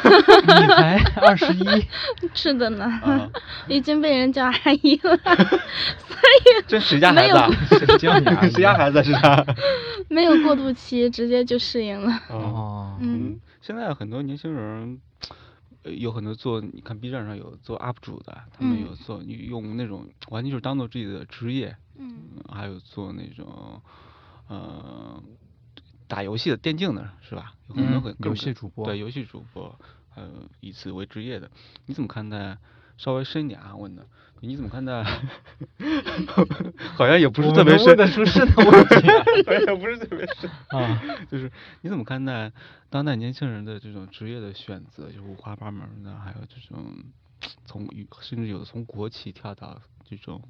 [0.68, 1.87] 才二十一，
[2.35, 3.31] 是的呢，啊，
[3.68, 7.87] 已经被人叫阿姨了， 所以 这谁家没有孩子啊？
[7.87, 9.45] 谁叫你阿姨谁家孩子是他？
[10.09, 12.12] 没有过渡期，直接就适应了。
[12.29, 14.99] 哦，哦，嗯嗯，现在很多年轻人。
[15.85, 23.83] 呃有很多做，你看 B 站上有做 UP 主的，他们嗯有做用那种完全就是当做自己的职业，嗯嗯还有做那种，
[24.48, 25.22] 呃，
[26.09, 27.55] 打游戏的电竞的是吧？
[27.68, 29.78] 有很多游戏主播对游戏主播，
[30.11, 30.28] 还有
[30.61, 31.50] 以此为职业的，
[31.87, 32.59] 你怎么看待？
[32.98, 34.07] 稍微深一点啊，问的，
[34.40, 35.02] 你怎么看待？
[36.94, 40.48] 好像也不是特别深，能问得出是的问题啊 好像不是特别深。
[40.68, 41.50] 啊， 就是
[41.81, 42.52] 你怎么看待
[42.90, 46.94] 当代年轻人的这种职业的选择，就是五花八门的，还有这种
[47.64, 47.88] 从
[48.20, 50.40] 甚至有的从国企跳到这种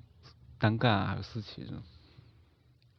[0.59, 1.81] 单干啊，还有私企这种。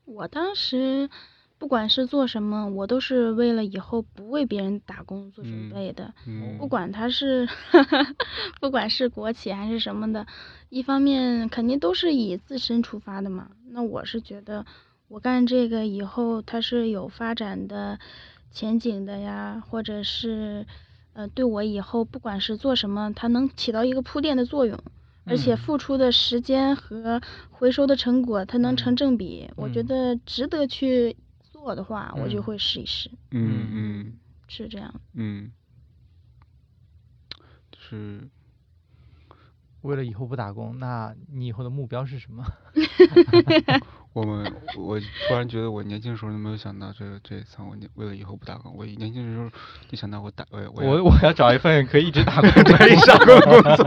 [0.05, 1.09] 我当时
[1.57, 6.13] 不管是做什么，我都是为了以后不为别人打工做准嗯备的。
[6.27, 7.47] 嗯不管他是，
[8.59, 10.27] 不管是国企还是什么的，
[10.69, 13.49] 一方面肯定都是以自身出发的嘛。
[13.69, 14.65] 那我是觉得，
[15.07, 17.97] 我干这个以后它是有发展的
[18.51, 20.65] 前景的呀，或者是，
[21.13, 24.77] 呃，对我以后不管是做什么，它能起到一个铺垫的作用。
[25.25, 25.57] 而且嗯。
[25.57, 29.87] 付出的时间和回收的成果，它能成正比，我觉嗯。
[29.87, 32.43] 得值得去做的话，我就嗯。
[32.43, 33.73] 会试一试，嗯。
[33.73, 34.93] 嗯是这样。
[35.13, 35.51] 嗯，
[37.71, 38.29] 就是
[39.81, 42.43] 为了以后不打工，那你以后的目标是什么？
[44.13, 49.49] 我们我突然觉得我年轻时候就没有想到这这一层，我年为了以后不打工，我年轻时候
[49.89, 53.85] 就想到我打我我我我要找一份可以一直打工可以上工工作。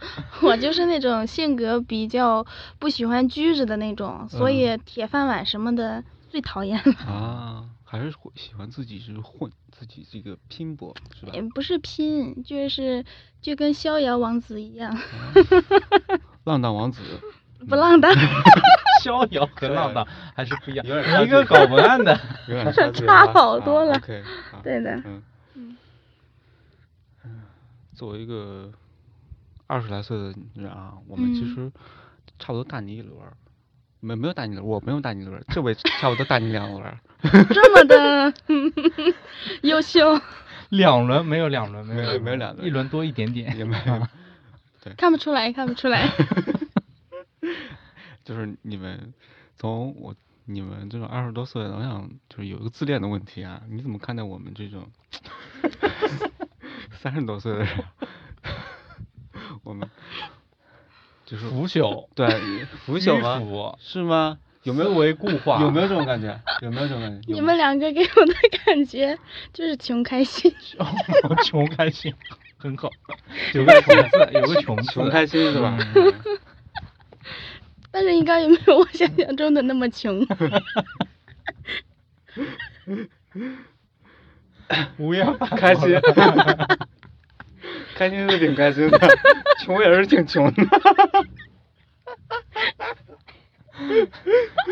[0.40, 2.46] 我就是那种性格比较
[2.78, 6.92] 不喜欢拘着的那种，所以铁饭碗什么的最讨厌了。
[7.06, 11.32] 啊，还是会喜欢自己是混，自己这个拼搏是吧？
[11.34, 13.04] 也不是拼，就是
[13.42, 14.96] 就跟逍遥王子一样，
[16.44, 17.02] 浪荡王子，
[17.68, 18.12] 不浪荡，
[19.02, 20.86] 逍遥和浪荡还是不一样。
[21.24, 22.18] 一个搞文案的，
[22.48, 23.98] 有点 差好多了
[24.62, 25.02] 对的。
[25.04, 25.22] 嗯
[27.94, 28.70] 作为一个
[29.66, 31.72] 二十来岁的人啊，我们其嗯实
[32.38, 33.32] 差不多大你一轮儿，
[33.98, 36.96] 没没有大你一轮，我没有大你一轮，这位差不多大你两轮。
[37.50, 38.32] 这么的
[39.62, 40.20] 优秀，
[40.68, 43.58] 两轮没有两轮，没有没有两轮一轮多一点点。
[43.58, 44.06] 也没有，
[44.84, 46.08] 对看不出来，看不出来。
[48.28, 49.14] 就是你们
[49.56, 50.14] 从我
[50.44, 54.86] 你们这种二十多岁的，我想就是有一个自恋的问题啊，你怎么看待我们这种
[56.92, 57.68] 三十多岁的人？
[59.64, 59.88] 我们
[61.24, 63.38] 就是 腐朽，对腐朽吗？
[63.38, 64.38] 腐是吗？
[64.62, 66.38] 有没有为固化，有没有这种感觉？
[66.60, 67.32] 有没有这种感觉？
[67.32, 68.34] 你们两个给我的
[68.66, 69.18] 感觉
[69.54, 70.54] 就是穷开心，
[71.24, 72.12] 有穷开心，
[72.58, 72.90] 很好，
[73.54, 75.78] 有个穷字，有个穷，穷开心是吧？
[75.94, 76.38] 嗯
[77.90, 80.26] 但是应该也没有我想象中的那么穷。
[84.98, 85.98] 无言开心，
[87.96, 88.98] 开心是挺开心的，
[89.64, 90.62] 穷也是挺穷的。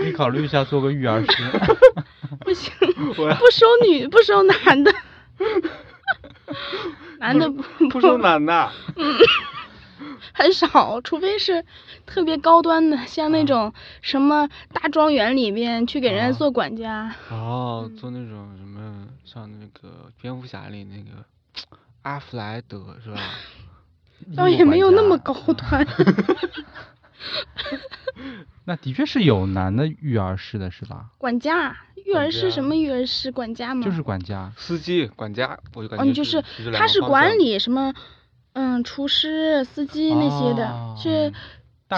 [0.03, 1.27] 你考虑一下做个育儿师。
[2.41, 2.73] 不行，
[3.15, 3.15] 不
[3.51, 4.93] 收女，不收男的，
[7.19, 8.71] 男的不不收男的。
[10.33, 11.65] 很少，除非是
[12.05, 17.15] 特别高端的，像那种什么大庄园里边去给人家做管家。
[17.31, 21.25] 哦，做那种什么，像那个蝙蝠侠里那个
[22.03, 23.19] 阿弗莱德是吧？
[24.37, 25.87] 倒也没有那么高端。
[28.65, 31.07] 那的确是有男的育儿师的是吧？
[31.19, 33.31] 管家，育儿师什么育儿师？
[33.31, 33.85] 管家吗？
[33.85, 36.11] 就是管家，司机、管家，我就感觉。
[36.11, 36.43] 哦，就是
[36.75, 37.93] 他是管理什么？
[38.59, 41.31] 嗯，厨师、司机那些的，是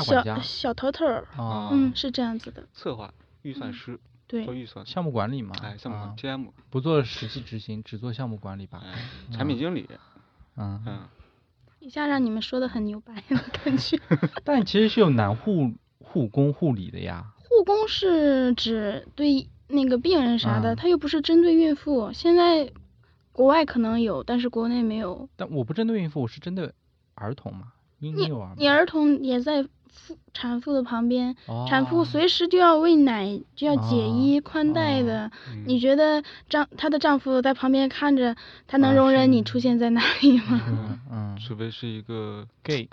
[0.03, 1.25] 小小头头儿，
[1.71, 2.67] 嗯，是这样子的。
[2.73, 8.83] 策划、预算师，对，做预算、项目管理嘛，哎，项目 TM，不做实际执行，只做项目管理吧。
[9.31, 9.89] 产品经理，
[10.57, 10.99] 嗯嗯。
[11.79, 13.97] 一下让你们说的很牛掰的感觉。
[14.43, 17.25] 但其实是有男护护工护理的呀。
[17.49, 22.13] 护工是指对那个病人啥的，他又不是针对孕妇。
[22.13, 22.73] 现在。
[23.39, 25.29] 国外可能有，但是国内没有。
[25.37, 26.73] 但我不针对孕妇，我是针对
[27.15, 27.69] 儿童嘛，
[28.01, 28.53] 婴幼儿。
[28.57, 31.37] 你儿童也在妇产妇的旁边，
[31.69, 35.31] 产妇随时就要喂奶，就要解衣宽带的。
[35.67, 38.35] 你觉得丈她的丈夫在旁边看着，
[38.67, 40.61] 他能容忍你出现在那里吗？
[41.09, 42.89] 嗯， 除非是一个 gay。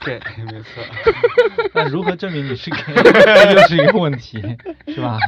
[0.00, 0.18] gay
[0.50, 0.82] 没错。
[1.76, 2.94] 那如何证明你是 gay？
[2.94, 4.40] 这就是一个问题，
[4.88, 5.18] 是吧？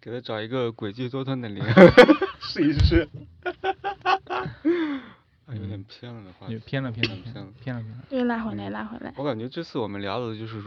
[0.00, 1.62] 给他找一个诡计多端的零，
[2.40, 3.08] 试一试。
[5.46, 6.46] 哎，有点偏了的话。
[6.66, 8.04] 偏了，偏了，偏了，偏了，偏了。
[8.10, 9.12] 对，拉回来，拉回来。
[9.16, 10.62] 我感觉这次我们聊的就是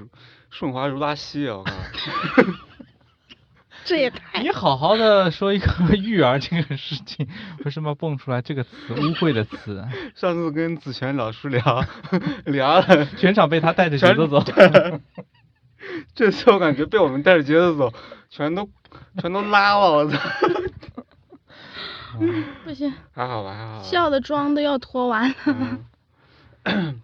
[0.50, 1.58] 顺滑如拉稀啊！
[1.58, 1.72] 我靠。
[3.86, 4.41] 这也太……
[4.41, 7.28] 你好好的说一个育儿这个事情，
[7.63, 9.86] 为什么蹦出来这个词污秽的词？
[10.15, 11.86] 上次跟子璇老师聊
[12.46, 14.44] 聊了，全场被他带着节奏走。
[16.15, 17.94] 这次我感觉被我们带着节奏走，
[18.30, 18.67] 全都。
[19.19, 20.17] 全都拉了，我操！
[22.65, 23.82] 不行，还好吧，还好。
[23.84, 25.36] 笑的妆都要脱完了。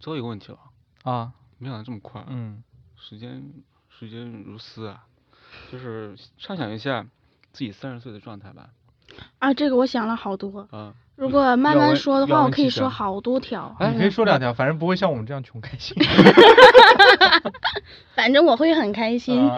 [0.00, 0.58] 最后一个问题了
[1.04, 2.24] 啊，没想到这么快。
[2.28, 2.62] 嗯。
[3.02, 3.42] 时间
[3.88, 5.04] 时间如斯啊，
[5.72, 7.02] 就是畅想一下
[7.52, 8.68] 自己三十岁的状态吧。
[9.38, 10.68] 啊，这个我想了好多。
[10.70, 10.94] 啊。
[11.16, 13.76] 如果慢慢说的话，我可以说好多条。
[13.92, 15.96] 你可以说两条，反正不会像我们这样穷开心。
[18.16, 19.48] 反正我会很开心。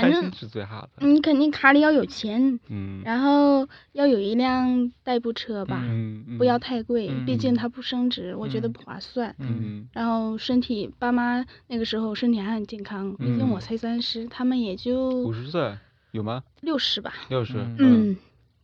[0.00, 1.06] 开心是最好的。
[1.06, 15.76] 你肯定卡里要有钱，嗯，然后要有一辆代步车吧，嗯不要太贵，毕竟它不升值，我觉得不划算，嗯，然后身体，爸妈那个时候身体还很健康，毕竟我才三十，他们也就五十岁
[16.12, 16.42] 有吗？
[16.60, 18.16] 六十吧，六十，嗯，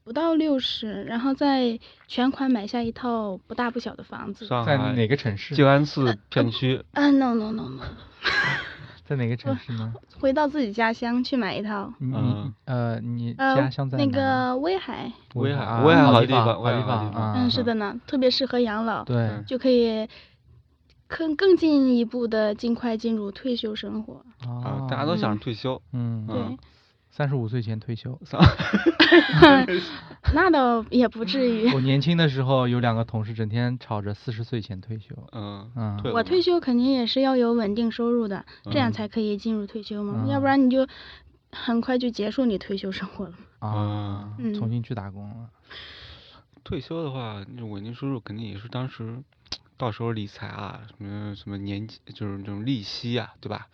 [0.04, 5.54] 不到六十，然后再全款买下一套不大不小的房子，在哪个城市？
[5.54, 6.82] 静安寺片区。
[6.92, 7.82] 嗯，no no no no。
[9.10, 9.92] 在哪个城市呢？
[10.20, 11.92] 回到自己家乡去买一套。
[11.98, 15.10] 嗯呃，你家乡在那个威海。
[15.34, 17.34] 威海，威海好地方，好地方。
[17.34, 19.02] 嗯，是的呢，特别适合养老。
[19.02, 19.42] 对。
[19.48, 20.08] 就可以
[21.08, 24.24] 更更进一步的尽快进入退休生活。
[24.46, 25.82] 啊，大家都想着退休。
[25.92, 26.24] 嗯。
[26.28, 26.36] 对。
[27.10, 28.18] 三十五岁前退休，
[30.32, 31.70] 那倒也不至于。
[31.74, 35.14] 我年轻的时候有两个同事，整天吵着四十岁前退休。
[35.32, 40.86] 嗯嗯，我退休肯定也是要有稳定收入的，这样才可以进入退休嘛，要不然你就
[41.50, 43.34] 很快就结束你退休生活了。
[43.58, 45.50] 啊，重新去打工了。
[46.62, 49.22] 退休的话，那稳定收入肯定也是当时
[49.76, 53.66] 到时候理财啊，什么什么年就是这种利息啊，对吧？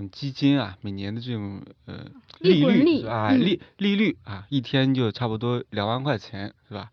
[0.00, 2.04] 种基金啊，每年的这种呃
[2.38, 6.90] 利率啊，利利率啊，一天就差不多两万块钱，是吧？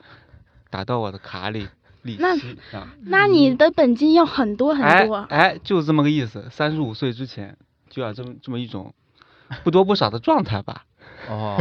[0.69, 1.67] 打到我的卡里，
[2.01, 2.95] 利息啊。
[3.01, 5.15] 那你的本金要很多很多。
[5.29, 6.47] 哎哎，就这么个意思。
[6.49, 7.57] 三十五岁之前
[7.89, 8.95] 就要这么这么一种
[9.63, 10.85] 不多不少的状态吧。
[11.29, 11.57] 哦，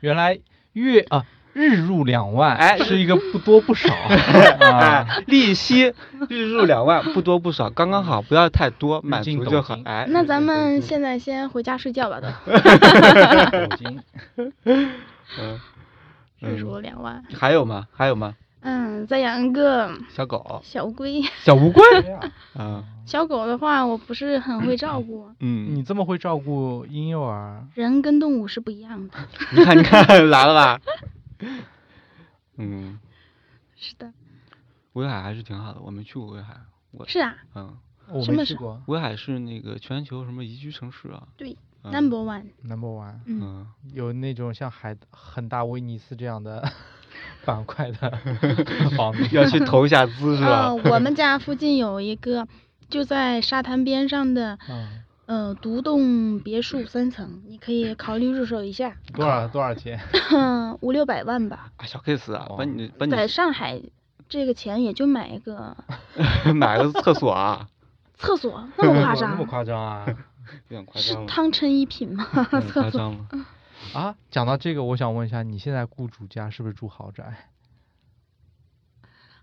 [0.00, 0.38] 原来
[0.72, 1.24] 月啊。
[1.52, 3.92] 日入两万，哎，是一个不多不少，
[4.60, 5.92] 哎， 利息
[6.28, 10.06] 日入两万，不多不少，刚刚好，不要太多，满足就好，哎。
[10.08, 12.28] 那咱们现在先回家睡觉吧，都。
[13.50, 14.00] 抖金，
[14.64, 14.90] 嗯，
[16.40, 17.22] 日入两万。
[17.34, 17.86] 还有吗？
[17.92, 18.34] 还有吗？
[18.62, 21.82] 嗯，再养一个小狗，小乌龟，小乌龟，
[22.54, 25.30] 啊，小狗的话，我不是很会照顾。
[25.40, 27.64] 嗯，你这么会照顾婴幼儿？
[27.74, 29.14] 人跟动物是不一样的。
[29.52, 30.78] 你看，你看，来了吧？
[32.56, 32.98] 嗯，
[33.76, 34.12] 是的，
[34.92, 36.56] 威海还是挺好的，我没去过威海。
[36.92, 37.76] 我是啊，嗯，
[38.08, 38.82] 我什么是没去过。
[38.86, 41.28] 威海是那个全球什么宜居城市啊？
[41.36, 46.68] 对嗯，Number One，Number One，嗯，嗯，有那种像海很大威尼斯这样的
[47.46, 48.10] 板块的
[48.96, 49.26] 房子。
[49.34, 50.66] 要去投一下资是吧？
[50.68, 52.46] 呃，我们家附近有一个，
[52.90, 60.00] 就在沙滩边上的，嗯，呃，独栋别墅三层，你可以考虑入手一下，多少多少钱？
[60.82, 61.70] 五六百万吧。
[61.76, 63.80] 啊，小 case 啊，把哦你把你在上海，
[64.28, 65.76] 这个钱也就买一个
[66.52, 67.68] 买个厕所啊，
[68.18, 69.46] 厕所，那么夸张那么？
[69.46, 70.04] 夸张啊？
[70.68, 72.24] 有点夸是张了，汤臣一品吗？
[72.24, 72.82] 厕所。
[72.82, 73.28] 夸张了。
[73.94, 77.48] 啊，讲到这个，我想问一下，你现在雇主家是不是住豪宅？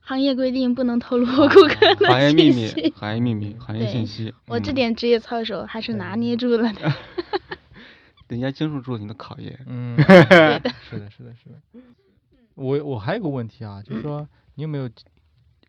[0.07, 4.33] 行业规定不能透露啊顾客的行业秘密，行业秘密，行业信息。
[4.47, 6.93] 我这嗯点职业操守还是拿捏住了的。
[8.29, 9.59] 人家经受住了你的考验。
[9.67, 10.05] 嗯，对
[10.59, 11.61] 的，是的，是的，是的。
[12.55, 14.89] 我我还有个问题啊，就是说 你有没有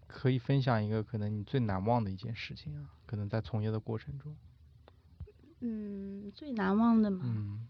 [0.06, 2.86] 可以分享一个可能你最难忘的一件事情啊？
[3.06, 4.36] 可能在从业的过程中，
[5.60, 7.66] 嗯，最难忘的嘛，嗯，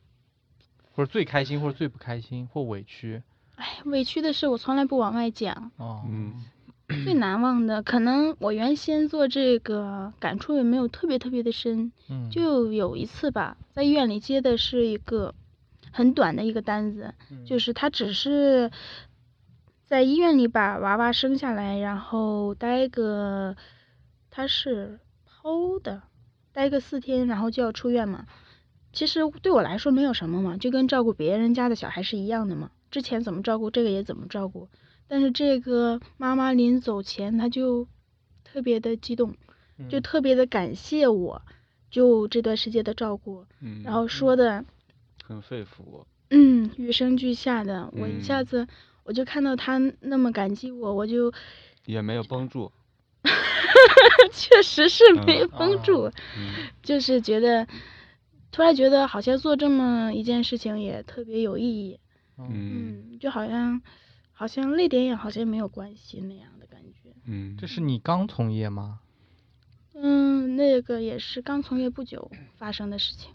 [0.93, 3.23] 或者最开心，或者最不开心，或委屈
[3.57, 5.73] 哎，委屈的事我从来不往外讲。
[5.79, 6.45] 哦，嗯
[6.89, 15.35] 最难忘的，可能我原先做这个感触也没有特别特别的深，嗯，就有一次吧，在医院里接的是一个
[15.93, 18.71] 很短的一个单子，嗯就是他只是
[19.85, 23.55] 在医院里把娃娃生下来，然后待个
[24.31, 26.03] 他是剖的，
[26.53, 28.25] 待个四天，然后就要出院嘛。
[28.95, 32.71] 其实对我来说没有什么嘛，就跟照顾别人家的小孩是一样的嘛。
[32.91, 34.69] 之前怎么照顾，这个也怎么照顾。
[35.09, 37.89] 但是这个妈妈临走前，她就
[38.45, 39.35] 特别的激动，
[39.89, 40.03] 就嗯。
[40.03, 41.43] 特别的感谢我，
[41.91, 44.65] 就这段时间的照顾，嗯，然后说的，
[45.25, 46.07] 很肺腑我。
[46.31, 48.45] 嗯，与生俱下的，我一下嗯。
[48.45, 48.67] 子
[49.05, 51.33] 我就看到她那么感激我，我就
[51.87, 52.71] 也没有绷住。
[54.33, 56.69] 确实是没嗯绷住，嗯。
[56.83, 57.67] 就是觉得
[58.51, 61.99] 突然觉得好像做这么一件事情也特别有意义，
[62.39, 63.81] 嗯，就好像
[64.39, 67.13] 好像泪点也好像没有关系那样的感觉。
[67.25, 69.01] 嗯，这是你刚从业吗？
[69.95, 73.33] 嗯，那个也是刚从业不久发生的事情，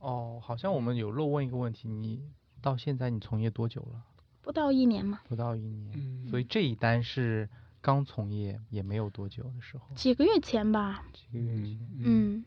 [0.00, 2.22] 哦，好像我们有漏问一个问题，你
[2.60, 4.04] 到现在你从业多久了？
[4.42, 7.48] 不到一年嘛，不到一年，嗯所以这一单是
[7.80, 11.06] 刚从业也没有多久的时候，几个月前吧。
[11.14, 11.64] 几个月前。
[11.64, 12.44] 嗯嗯嗯，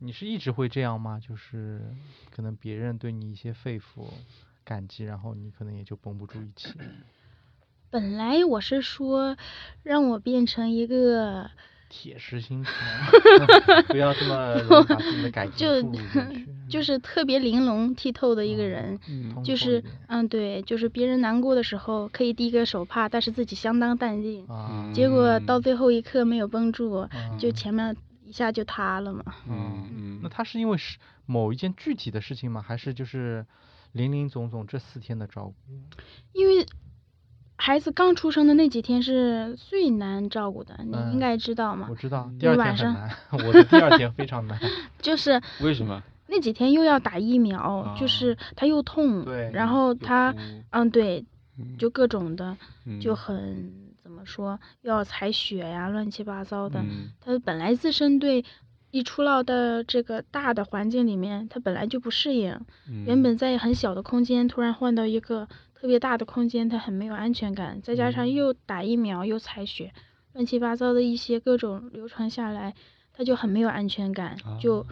[0.00, 1.18] 你是一直会这样吗？
[1.18, 1.96] 就是
[2.30, 4.04] 可能别人对你一些肺腑
[4.68, 6.74] 感激，然后你可能也就绷不住一气。
[7.90, 9.36] 本来我是说
[9.82, 11.50] 让我变成一个
[11.88, 12.74] 铁石心肠，
[13.88, 15.98] 不要这么 容易把自己的感情就。
[16.68, 19.00] 就是特别玲珑剔透的一个人。
[19.08, 24.46] 嗯就是嗯，对，就是别人难过的时候可以递个手帕，但是自己相当淡定。
[24.48, 27.08] 啊，结果到嗯最后一刻没有绷住，
[27.38, 29.24] 就嗯前面一下就塌了嘛。
[29.48, 32.60] 嗯嗯，那他是因为是某一件具体的事情吗？
[32.60, 33.46] 还是就是
[33.98, 35.54] 林林总总这四天的照顾？
[36.32, 36.64] 因为
[37.56, 41.94] 孩子刚出生的那几天是最难照顾的，你嗯应该知道嘛我。
[41.96, 44.58] 知道，嗯第二天很难，我的第二天非常难。
[45.02, 46.02] 就是为什么？
[46.28, 50.34] 那几天又要打疫苗，就是他又痛，然后有他
[50.70, 51.24] 嗯对，
[51.58, 52.56] 嗯就各种的
[53.00, 53.72] 就嗯很
[54.02, 56.80] 怎么说，要采血呀，乱七八糟的。
[56.80, 58.44] 嗯他本来自身对
[58.90, 62.58] 一出到的这个大的环境里面，他本来就不适应。
[63.06, 67.80] 原嗯本在很小的空间，突然换到一个特别大的空间，他很没有安全感。
[67.82, 69.92] 再加上嗯又打疫苗又采血，
[70.32, 72.74] 乱七八糟的一些各种流程下来，
[73.12, 74.86] 他就很没有安全感，就啊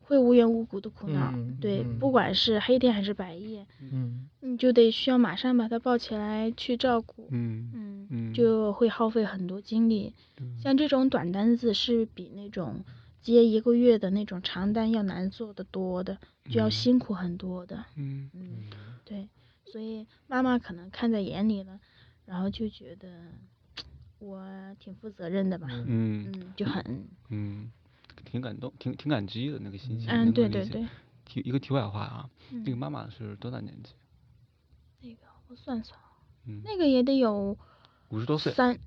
[0.00, 1.30] 会无缘无故的哭闹。
[1.34, 7.28] 嗯对，嗯不管是黑天还是白夜，嗯你就得需要马上把他抱起来去照顾。
[7.30, 10.12] 嗯就会耗费很多精力。
[10.62, 12.84] 像这种短单子是比那种
[13.22, 16.18] 接一个月的那种长单要难做的多的，
[16.50, 17.84] 就要嗯辛苦很多的。
[17.94, 18.64] 嗯嗯，
[19.04, 19.28] 对，
[19.64, 21.80] 所以妈妈可能看在眼里了，
[22.26, 23.08] 然后就觉得
[24.18, 24.44] 我
[24.80, 25.68] 挺负责任的吧。
[25.70, 27.70] 嗯嗯嗯，就很嗯，
[28.24, 30.08] 挺感动，挺挺感激的那个心情。
[30.10, 30.86] 嗯，对对对。
[31.24, 33.92] 题一个题外话啊，嗯这个妈妈是多大年纪？
[35.00, 35.98] 那个我算算，
[36.46, 37.56] 嗯，那个也得有
[38.08, 38.52] 五十多岁。
[38.52, 38.78] 三，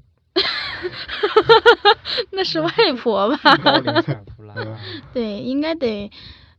[2.32, 2.70] 那是外
[3.02, 3.58] 婆吧？
[3.58, 4.56] 高龄产妇啦。
[5.14, 6.12] 对，应该得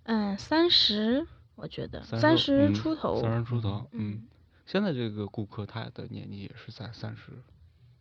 [0.04, 3.20] 嗯三十，我觉得三三十出头。
[3.20, 4.22] 三十出头，嗯嗯，
[4.66, 7.32] 现在这个顾客他的年纪也是在三十，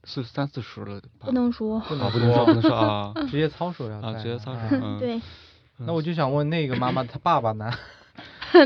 [0.03, 1.25] 四三四十了吧？
[1.27, 5.21] 不能说，不能说，不能说啊 职业操守要啊，在职业操守，啊嗯， 对，
[5.77, 7.71] 那我就想问那个妈妈，她爸爸呢？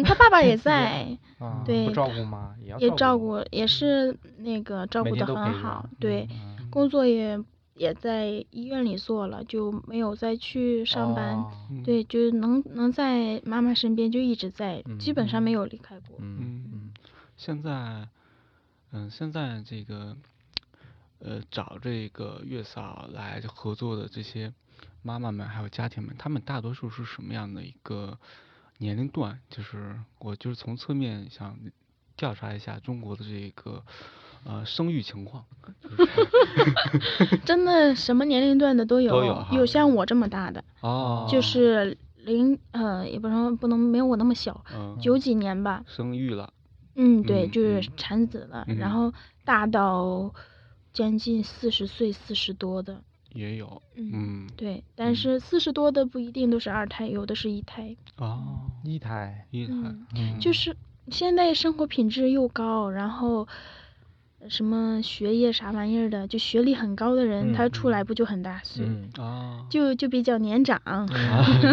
[0.06, 2.54] 他爸爸也在，啊，对不照顾吗？
[2.78, 3.44] 也照顾。
[3.50, 7.44] 也是那个照顾的很好，对，嗯工作也
[7.76, 11.46] 也在医院里做了，就没有再去上班。
[11.86, 16.18] 对，就是能能在妈妈身边就一直在，基本上没有离开过。
[16.20, 16.94] 嗯嗯嗯
[17.38, 18.08] 现在，
[18.92, 20.18] 嗯，现在这个，
[21.20, 24.54] 呃，找这个月嫂来合作的这些
[25.02, 28.20] 妈妈们还有家庭们，他们大多数是什么样的一个
[28.80, 29.40] 年龄段？
[29.50, 31.58] 就是我就是从侧面想
[32.18, 33.82] 调查一下中国的这个
[34.46, 35.44] 呃生育情况，
[35.82, 37.38] 就是。
[37.46, 39.66] 真的什么年龄段的都有，都有哈。
[39.66, 45.84] 像我这么大的，哦，就是零呃，也不能不能没有我那么小，嗯，九几年吧。
[45.88, 46.52] 生育了，
[46.96, 47.94] 嗯，对，嗯就是嗯。
[47.98, 48.78] 产子了，嗯。
[48.78, 49.14] 然后
[49.44, 50.34] 大到
[50.94, 53.02] 将近四十岁、四十多的。
[53.34, 57.96] 也有，嗯，嗯，对，但是四十多的不一定都是二胎，有的是一胎。
[58.18, 60.40] 哦，一胎，一胎，嗯，嗯。
[60.40, 60.76] 就是
[61.12, 63.48] 现在生活品质又高，然后
[64.48, 67.92] 什么学业啥玩意儿的，就学历很高的人，嗯他出嗯。
[67.92, 70.82] 来不就很大岁，嗯，啊，就就比较年长。
[70.86, 71.06] 啊，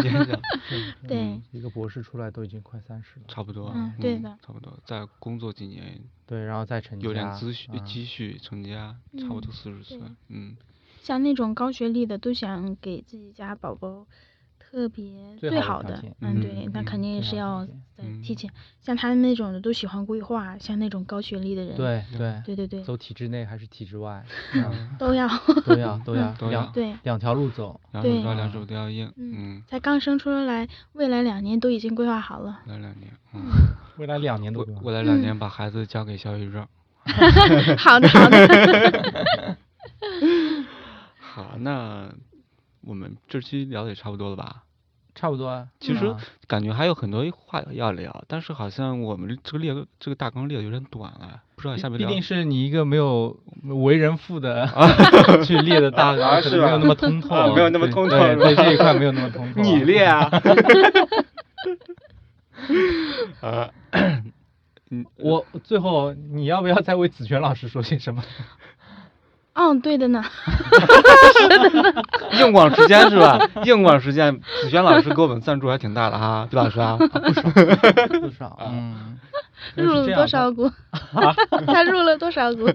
[0.02, 0.40] 年长，
[1.06, 1.42] 对嗯。
[1.52, 7.84] 一个博士出来都已经快三十了，差不多，嗯对的差不多，再工作几年，对，然后再成有点积蓄，嗯。
[7.84, 9.98] 积蓄成家，差不多嗯四十岁，
[10.28, 10.56] 嗯，
[11.02, 14.06] 像那种高学历的，都想给自己家宝宝
[14.70, 15.04] 特别
[15.38, 17.66] 最最好的好的，嗯，对嗯，那肯定是要
[18.22, 18.50] 提前。
[18.80, 25.28] 像他们那种的都喜欢规划，像那种高学历的人，对对对对对，走体制内还是体制外， 嗯都要，
[25.64, 32.60] 都要都要 都要两对，两条路走，对两手抓两嗯手都要硬，嗯嗯，才刚生出来，未来两年都已经规划好了。
[32.66, 33.42] 未来两年，嗯，
[33.98, 36.66] 未来两年都未来两年把孩子交给小宇宙。
[37.78, 39.56] 好的，好的。
[41.20, 42.08] 好，那
[42.87, 44.62] 我们这期聊的也差不多了吧？
[45.14, 45.66] 差不多啊。
[45.80, 46.16] 其实嗯
[46.47, 53.37] 感觉还有很多话要聊，但是好像我们这个列这个大纲列的有点短了，不知道下面聊毕竟是你一个没有
[53.82, 54.68] 为人父的
[55.45, 59.61] 去列的大纲，可是没有那么通透，啊没有那么通透对对这一块没有那么通透。
[59.64, 60.30] 你列啊。
[63.41, 63.70] 啊，
[65.16, 68.22] 我最后你要不要再为子璇老师说些什么？
[69.57, 70.22] 嗯，对的呢。
[72.38, 73.38] 硬广时间是吧？
[73.64, 76.96] 硬广时间，子轩老师给我们赞助还挺大的哈， 对老师啊。
[76.98, 77.42] 不少
[78.20, 79.18] 不少，嗯，
[79.76, 80.70] 入了多少股？
[81.66, 82.66] 他入了多少股？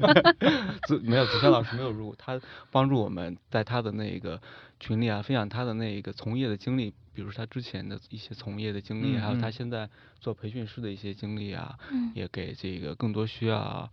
[0.87, 2.39] 子没有子轩老师没有入，他
[2.71, 4.41] 帮助我们在他的那个
[4.79, 9.87] 群里啊，分享他的那个从业的经历，比如他之前的一些从业的经历，嗯还有他嗯现在
[10.19, 13.87] 做培训师的一些经历啊，嗯也给这个更多需要啊、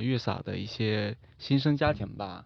[0.00, 2.44] 月嫂的一些新生家庭吧，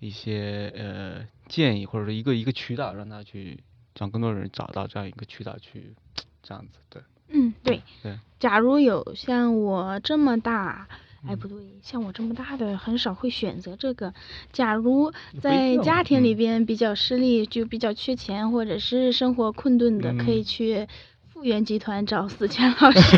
[0.00, 3.62] 一些呃建议或者说一个一个渠道，让他去
[3.98, 5.94] 让更多人找到这样一个渠道去
[6.42, 7.82] 这样子，对，嗯，对。
[8.02, 10.88] 对假如有像我这么大，
[11.24, 14.12] 哎，嗯不对，像我这么大的很少会选择这个。
[14.50, 20.88] 假如在家庭里嗯边比较失利，就比较缺钱，或者是生活困顿的，可以嗯去
[21.42, 23.16] 复原集团找思谦老师。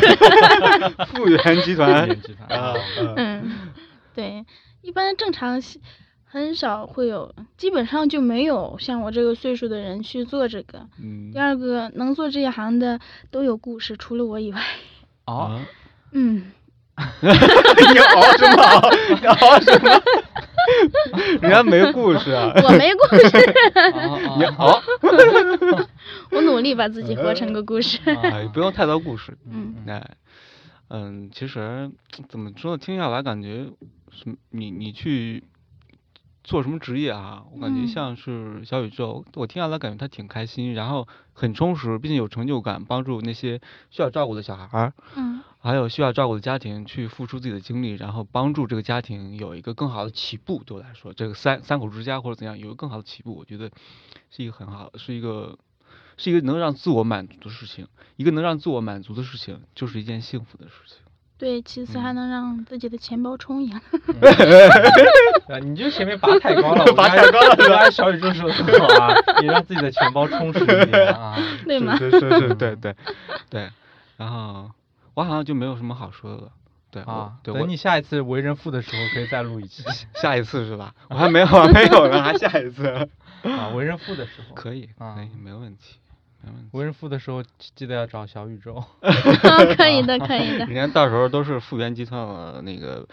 [1.13, 2.73] 复原集团复原集团啊，
[3.17, 3.51] 嗯，
[4.15, 4.43] 对，
[4.81, 5.79] 一般正常是
[6.23, 10.87] 很少会有，基本上就没有像我这个岁数的人去做这个。
[10.99, 12.99] 嗯第，二个，能做这一行的
[13.29, 14.59] 都有故事，除了我以外。
[15.25, 15.61] 哦，啊
[16.11, 16.51] 嗯，
[17.21, 18.89] 你熬什么熬？
[19.21, 20.01] 你熬什么？
[21.41, 23.37] 人家没故事啊，我没故事，
[23.93, 25.84] 哦你熬，我努
[26.65, 27.99] 力把自己活成个故事。
[28.05, 30.17] 哎， 不用太多故事，嗯哎，
[30.89, 31.91] 嗯，其实
[32.27, 32.77] 怎么说呢？
[32.77, 33.71] 听下来感觉
[34.11, 34.35] 什么？
[34.49, 35.43] 你你去
[36.43, 37.43] 做什么职业啊？
[37.53, 43.61] 我感觉嗯像是小宇宙，我听下来感觉他挺开心，然后很充实，并且有成就感，帮助那些
[43.91, 50.61] 需要照顾的小孩儿，嗯还有需要照顾的家庭去付出自己的精力，然后帮助这个家庭有一个更好的起步。
[50.63, 53.71] 对我来说，这个三三口之家或者怎样有一个更好的起步，我觉得
[54.29, 55.57] 是一个很好，是一个
[56.17, 57.87] 是一个能让自我满足的事情。
[58.15, 60.97] 一个能让自我满足的事情，就是一件幸福的事情。
[61.37, 63.75] 对，其次还能让自己的钱包充盈。
[65.49, 71.35] 啊，你就前面拔太高了，拔太高了，原来小宇宙说的很好啊，你让自己的钱包充实一点啊。
[71.67, 71.97] 对吗？
[71.99, 72.95] 是是是是，对对
[73.49, 73.69] 对。
[74.15, 74.71] 然后
[75.13, 76.51] 我好像就没有什么好说的了。
[76.89, 79.83] 对我啊，等你下一次为人父的时候，可以再录一期
[80.15, 80.95] 下一次是吧？
[81.09, 82.87] 我还没有，还没有呢，还下一次。
[83.43, 83.67] 啊。
[83.75, 85.97] 为人父的时候，可以，可啊以，没问题，
[86.71, 87.43] 无人付的时候
[87.75, 88.83] 记得要找小宇宙。
[89.77, 90.65] 可以的，可以的。
[90.65, 93.05] 你看到时候都是复原集团的那个。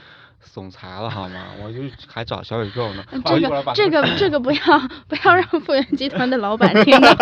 [0.45, 1.45] 总裁了好吗？
[1.63, 1.79] 我就
[2.09, 3.05] 还找小宇宙呢。
[3.25, 4.59] 这个这个这个不要
[5.07, 7.15] 不要让复原集团的老板听到。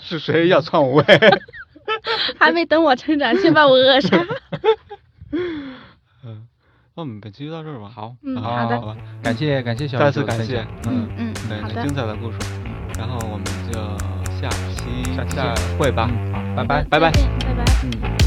[0.00, 1.04] 是谁要篡位？
[2.38, 4.26] 还没等我成长，先把我扼杀。
[5.30, 5.76] 嗯，
[6.94, 7.90] 那我们本期就到这儿吧。
[7.94, 12.38] 好，嗯，好的，感谢感谢小宇宙，再次感谢，嗯嗯，对，精彩的故事，
[12.96, 14.19] 然后我们就。
[15.14, 16.08] 下期再会吧。
[16.32, 17.64] 好，拜拜，拜拜，拜拜。
[17.84, 18.19] 嗯。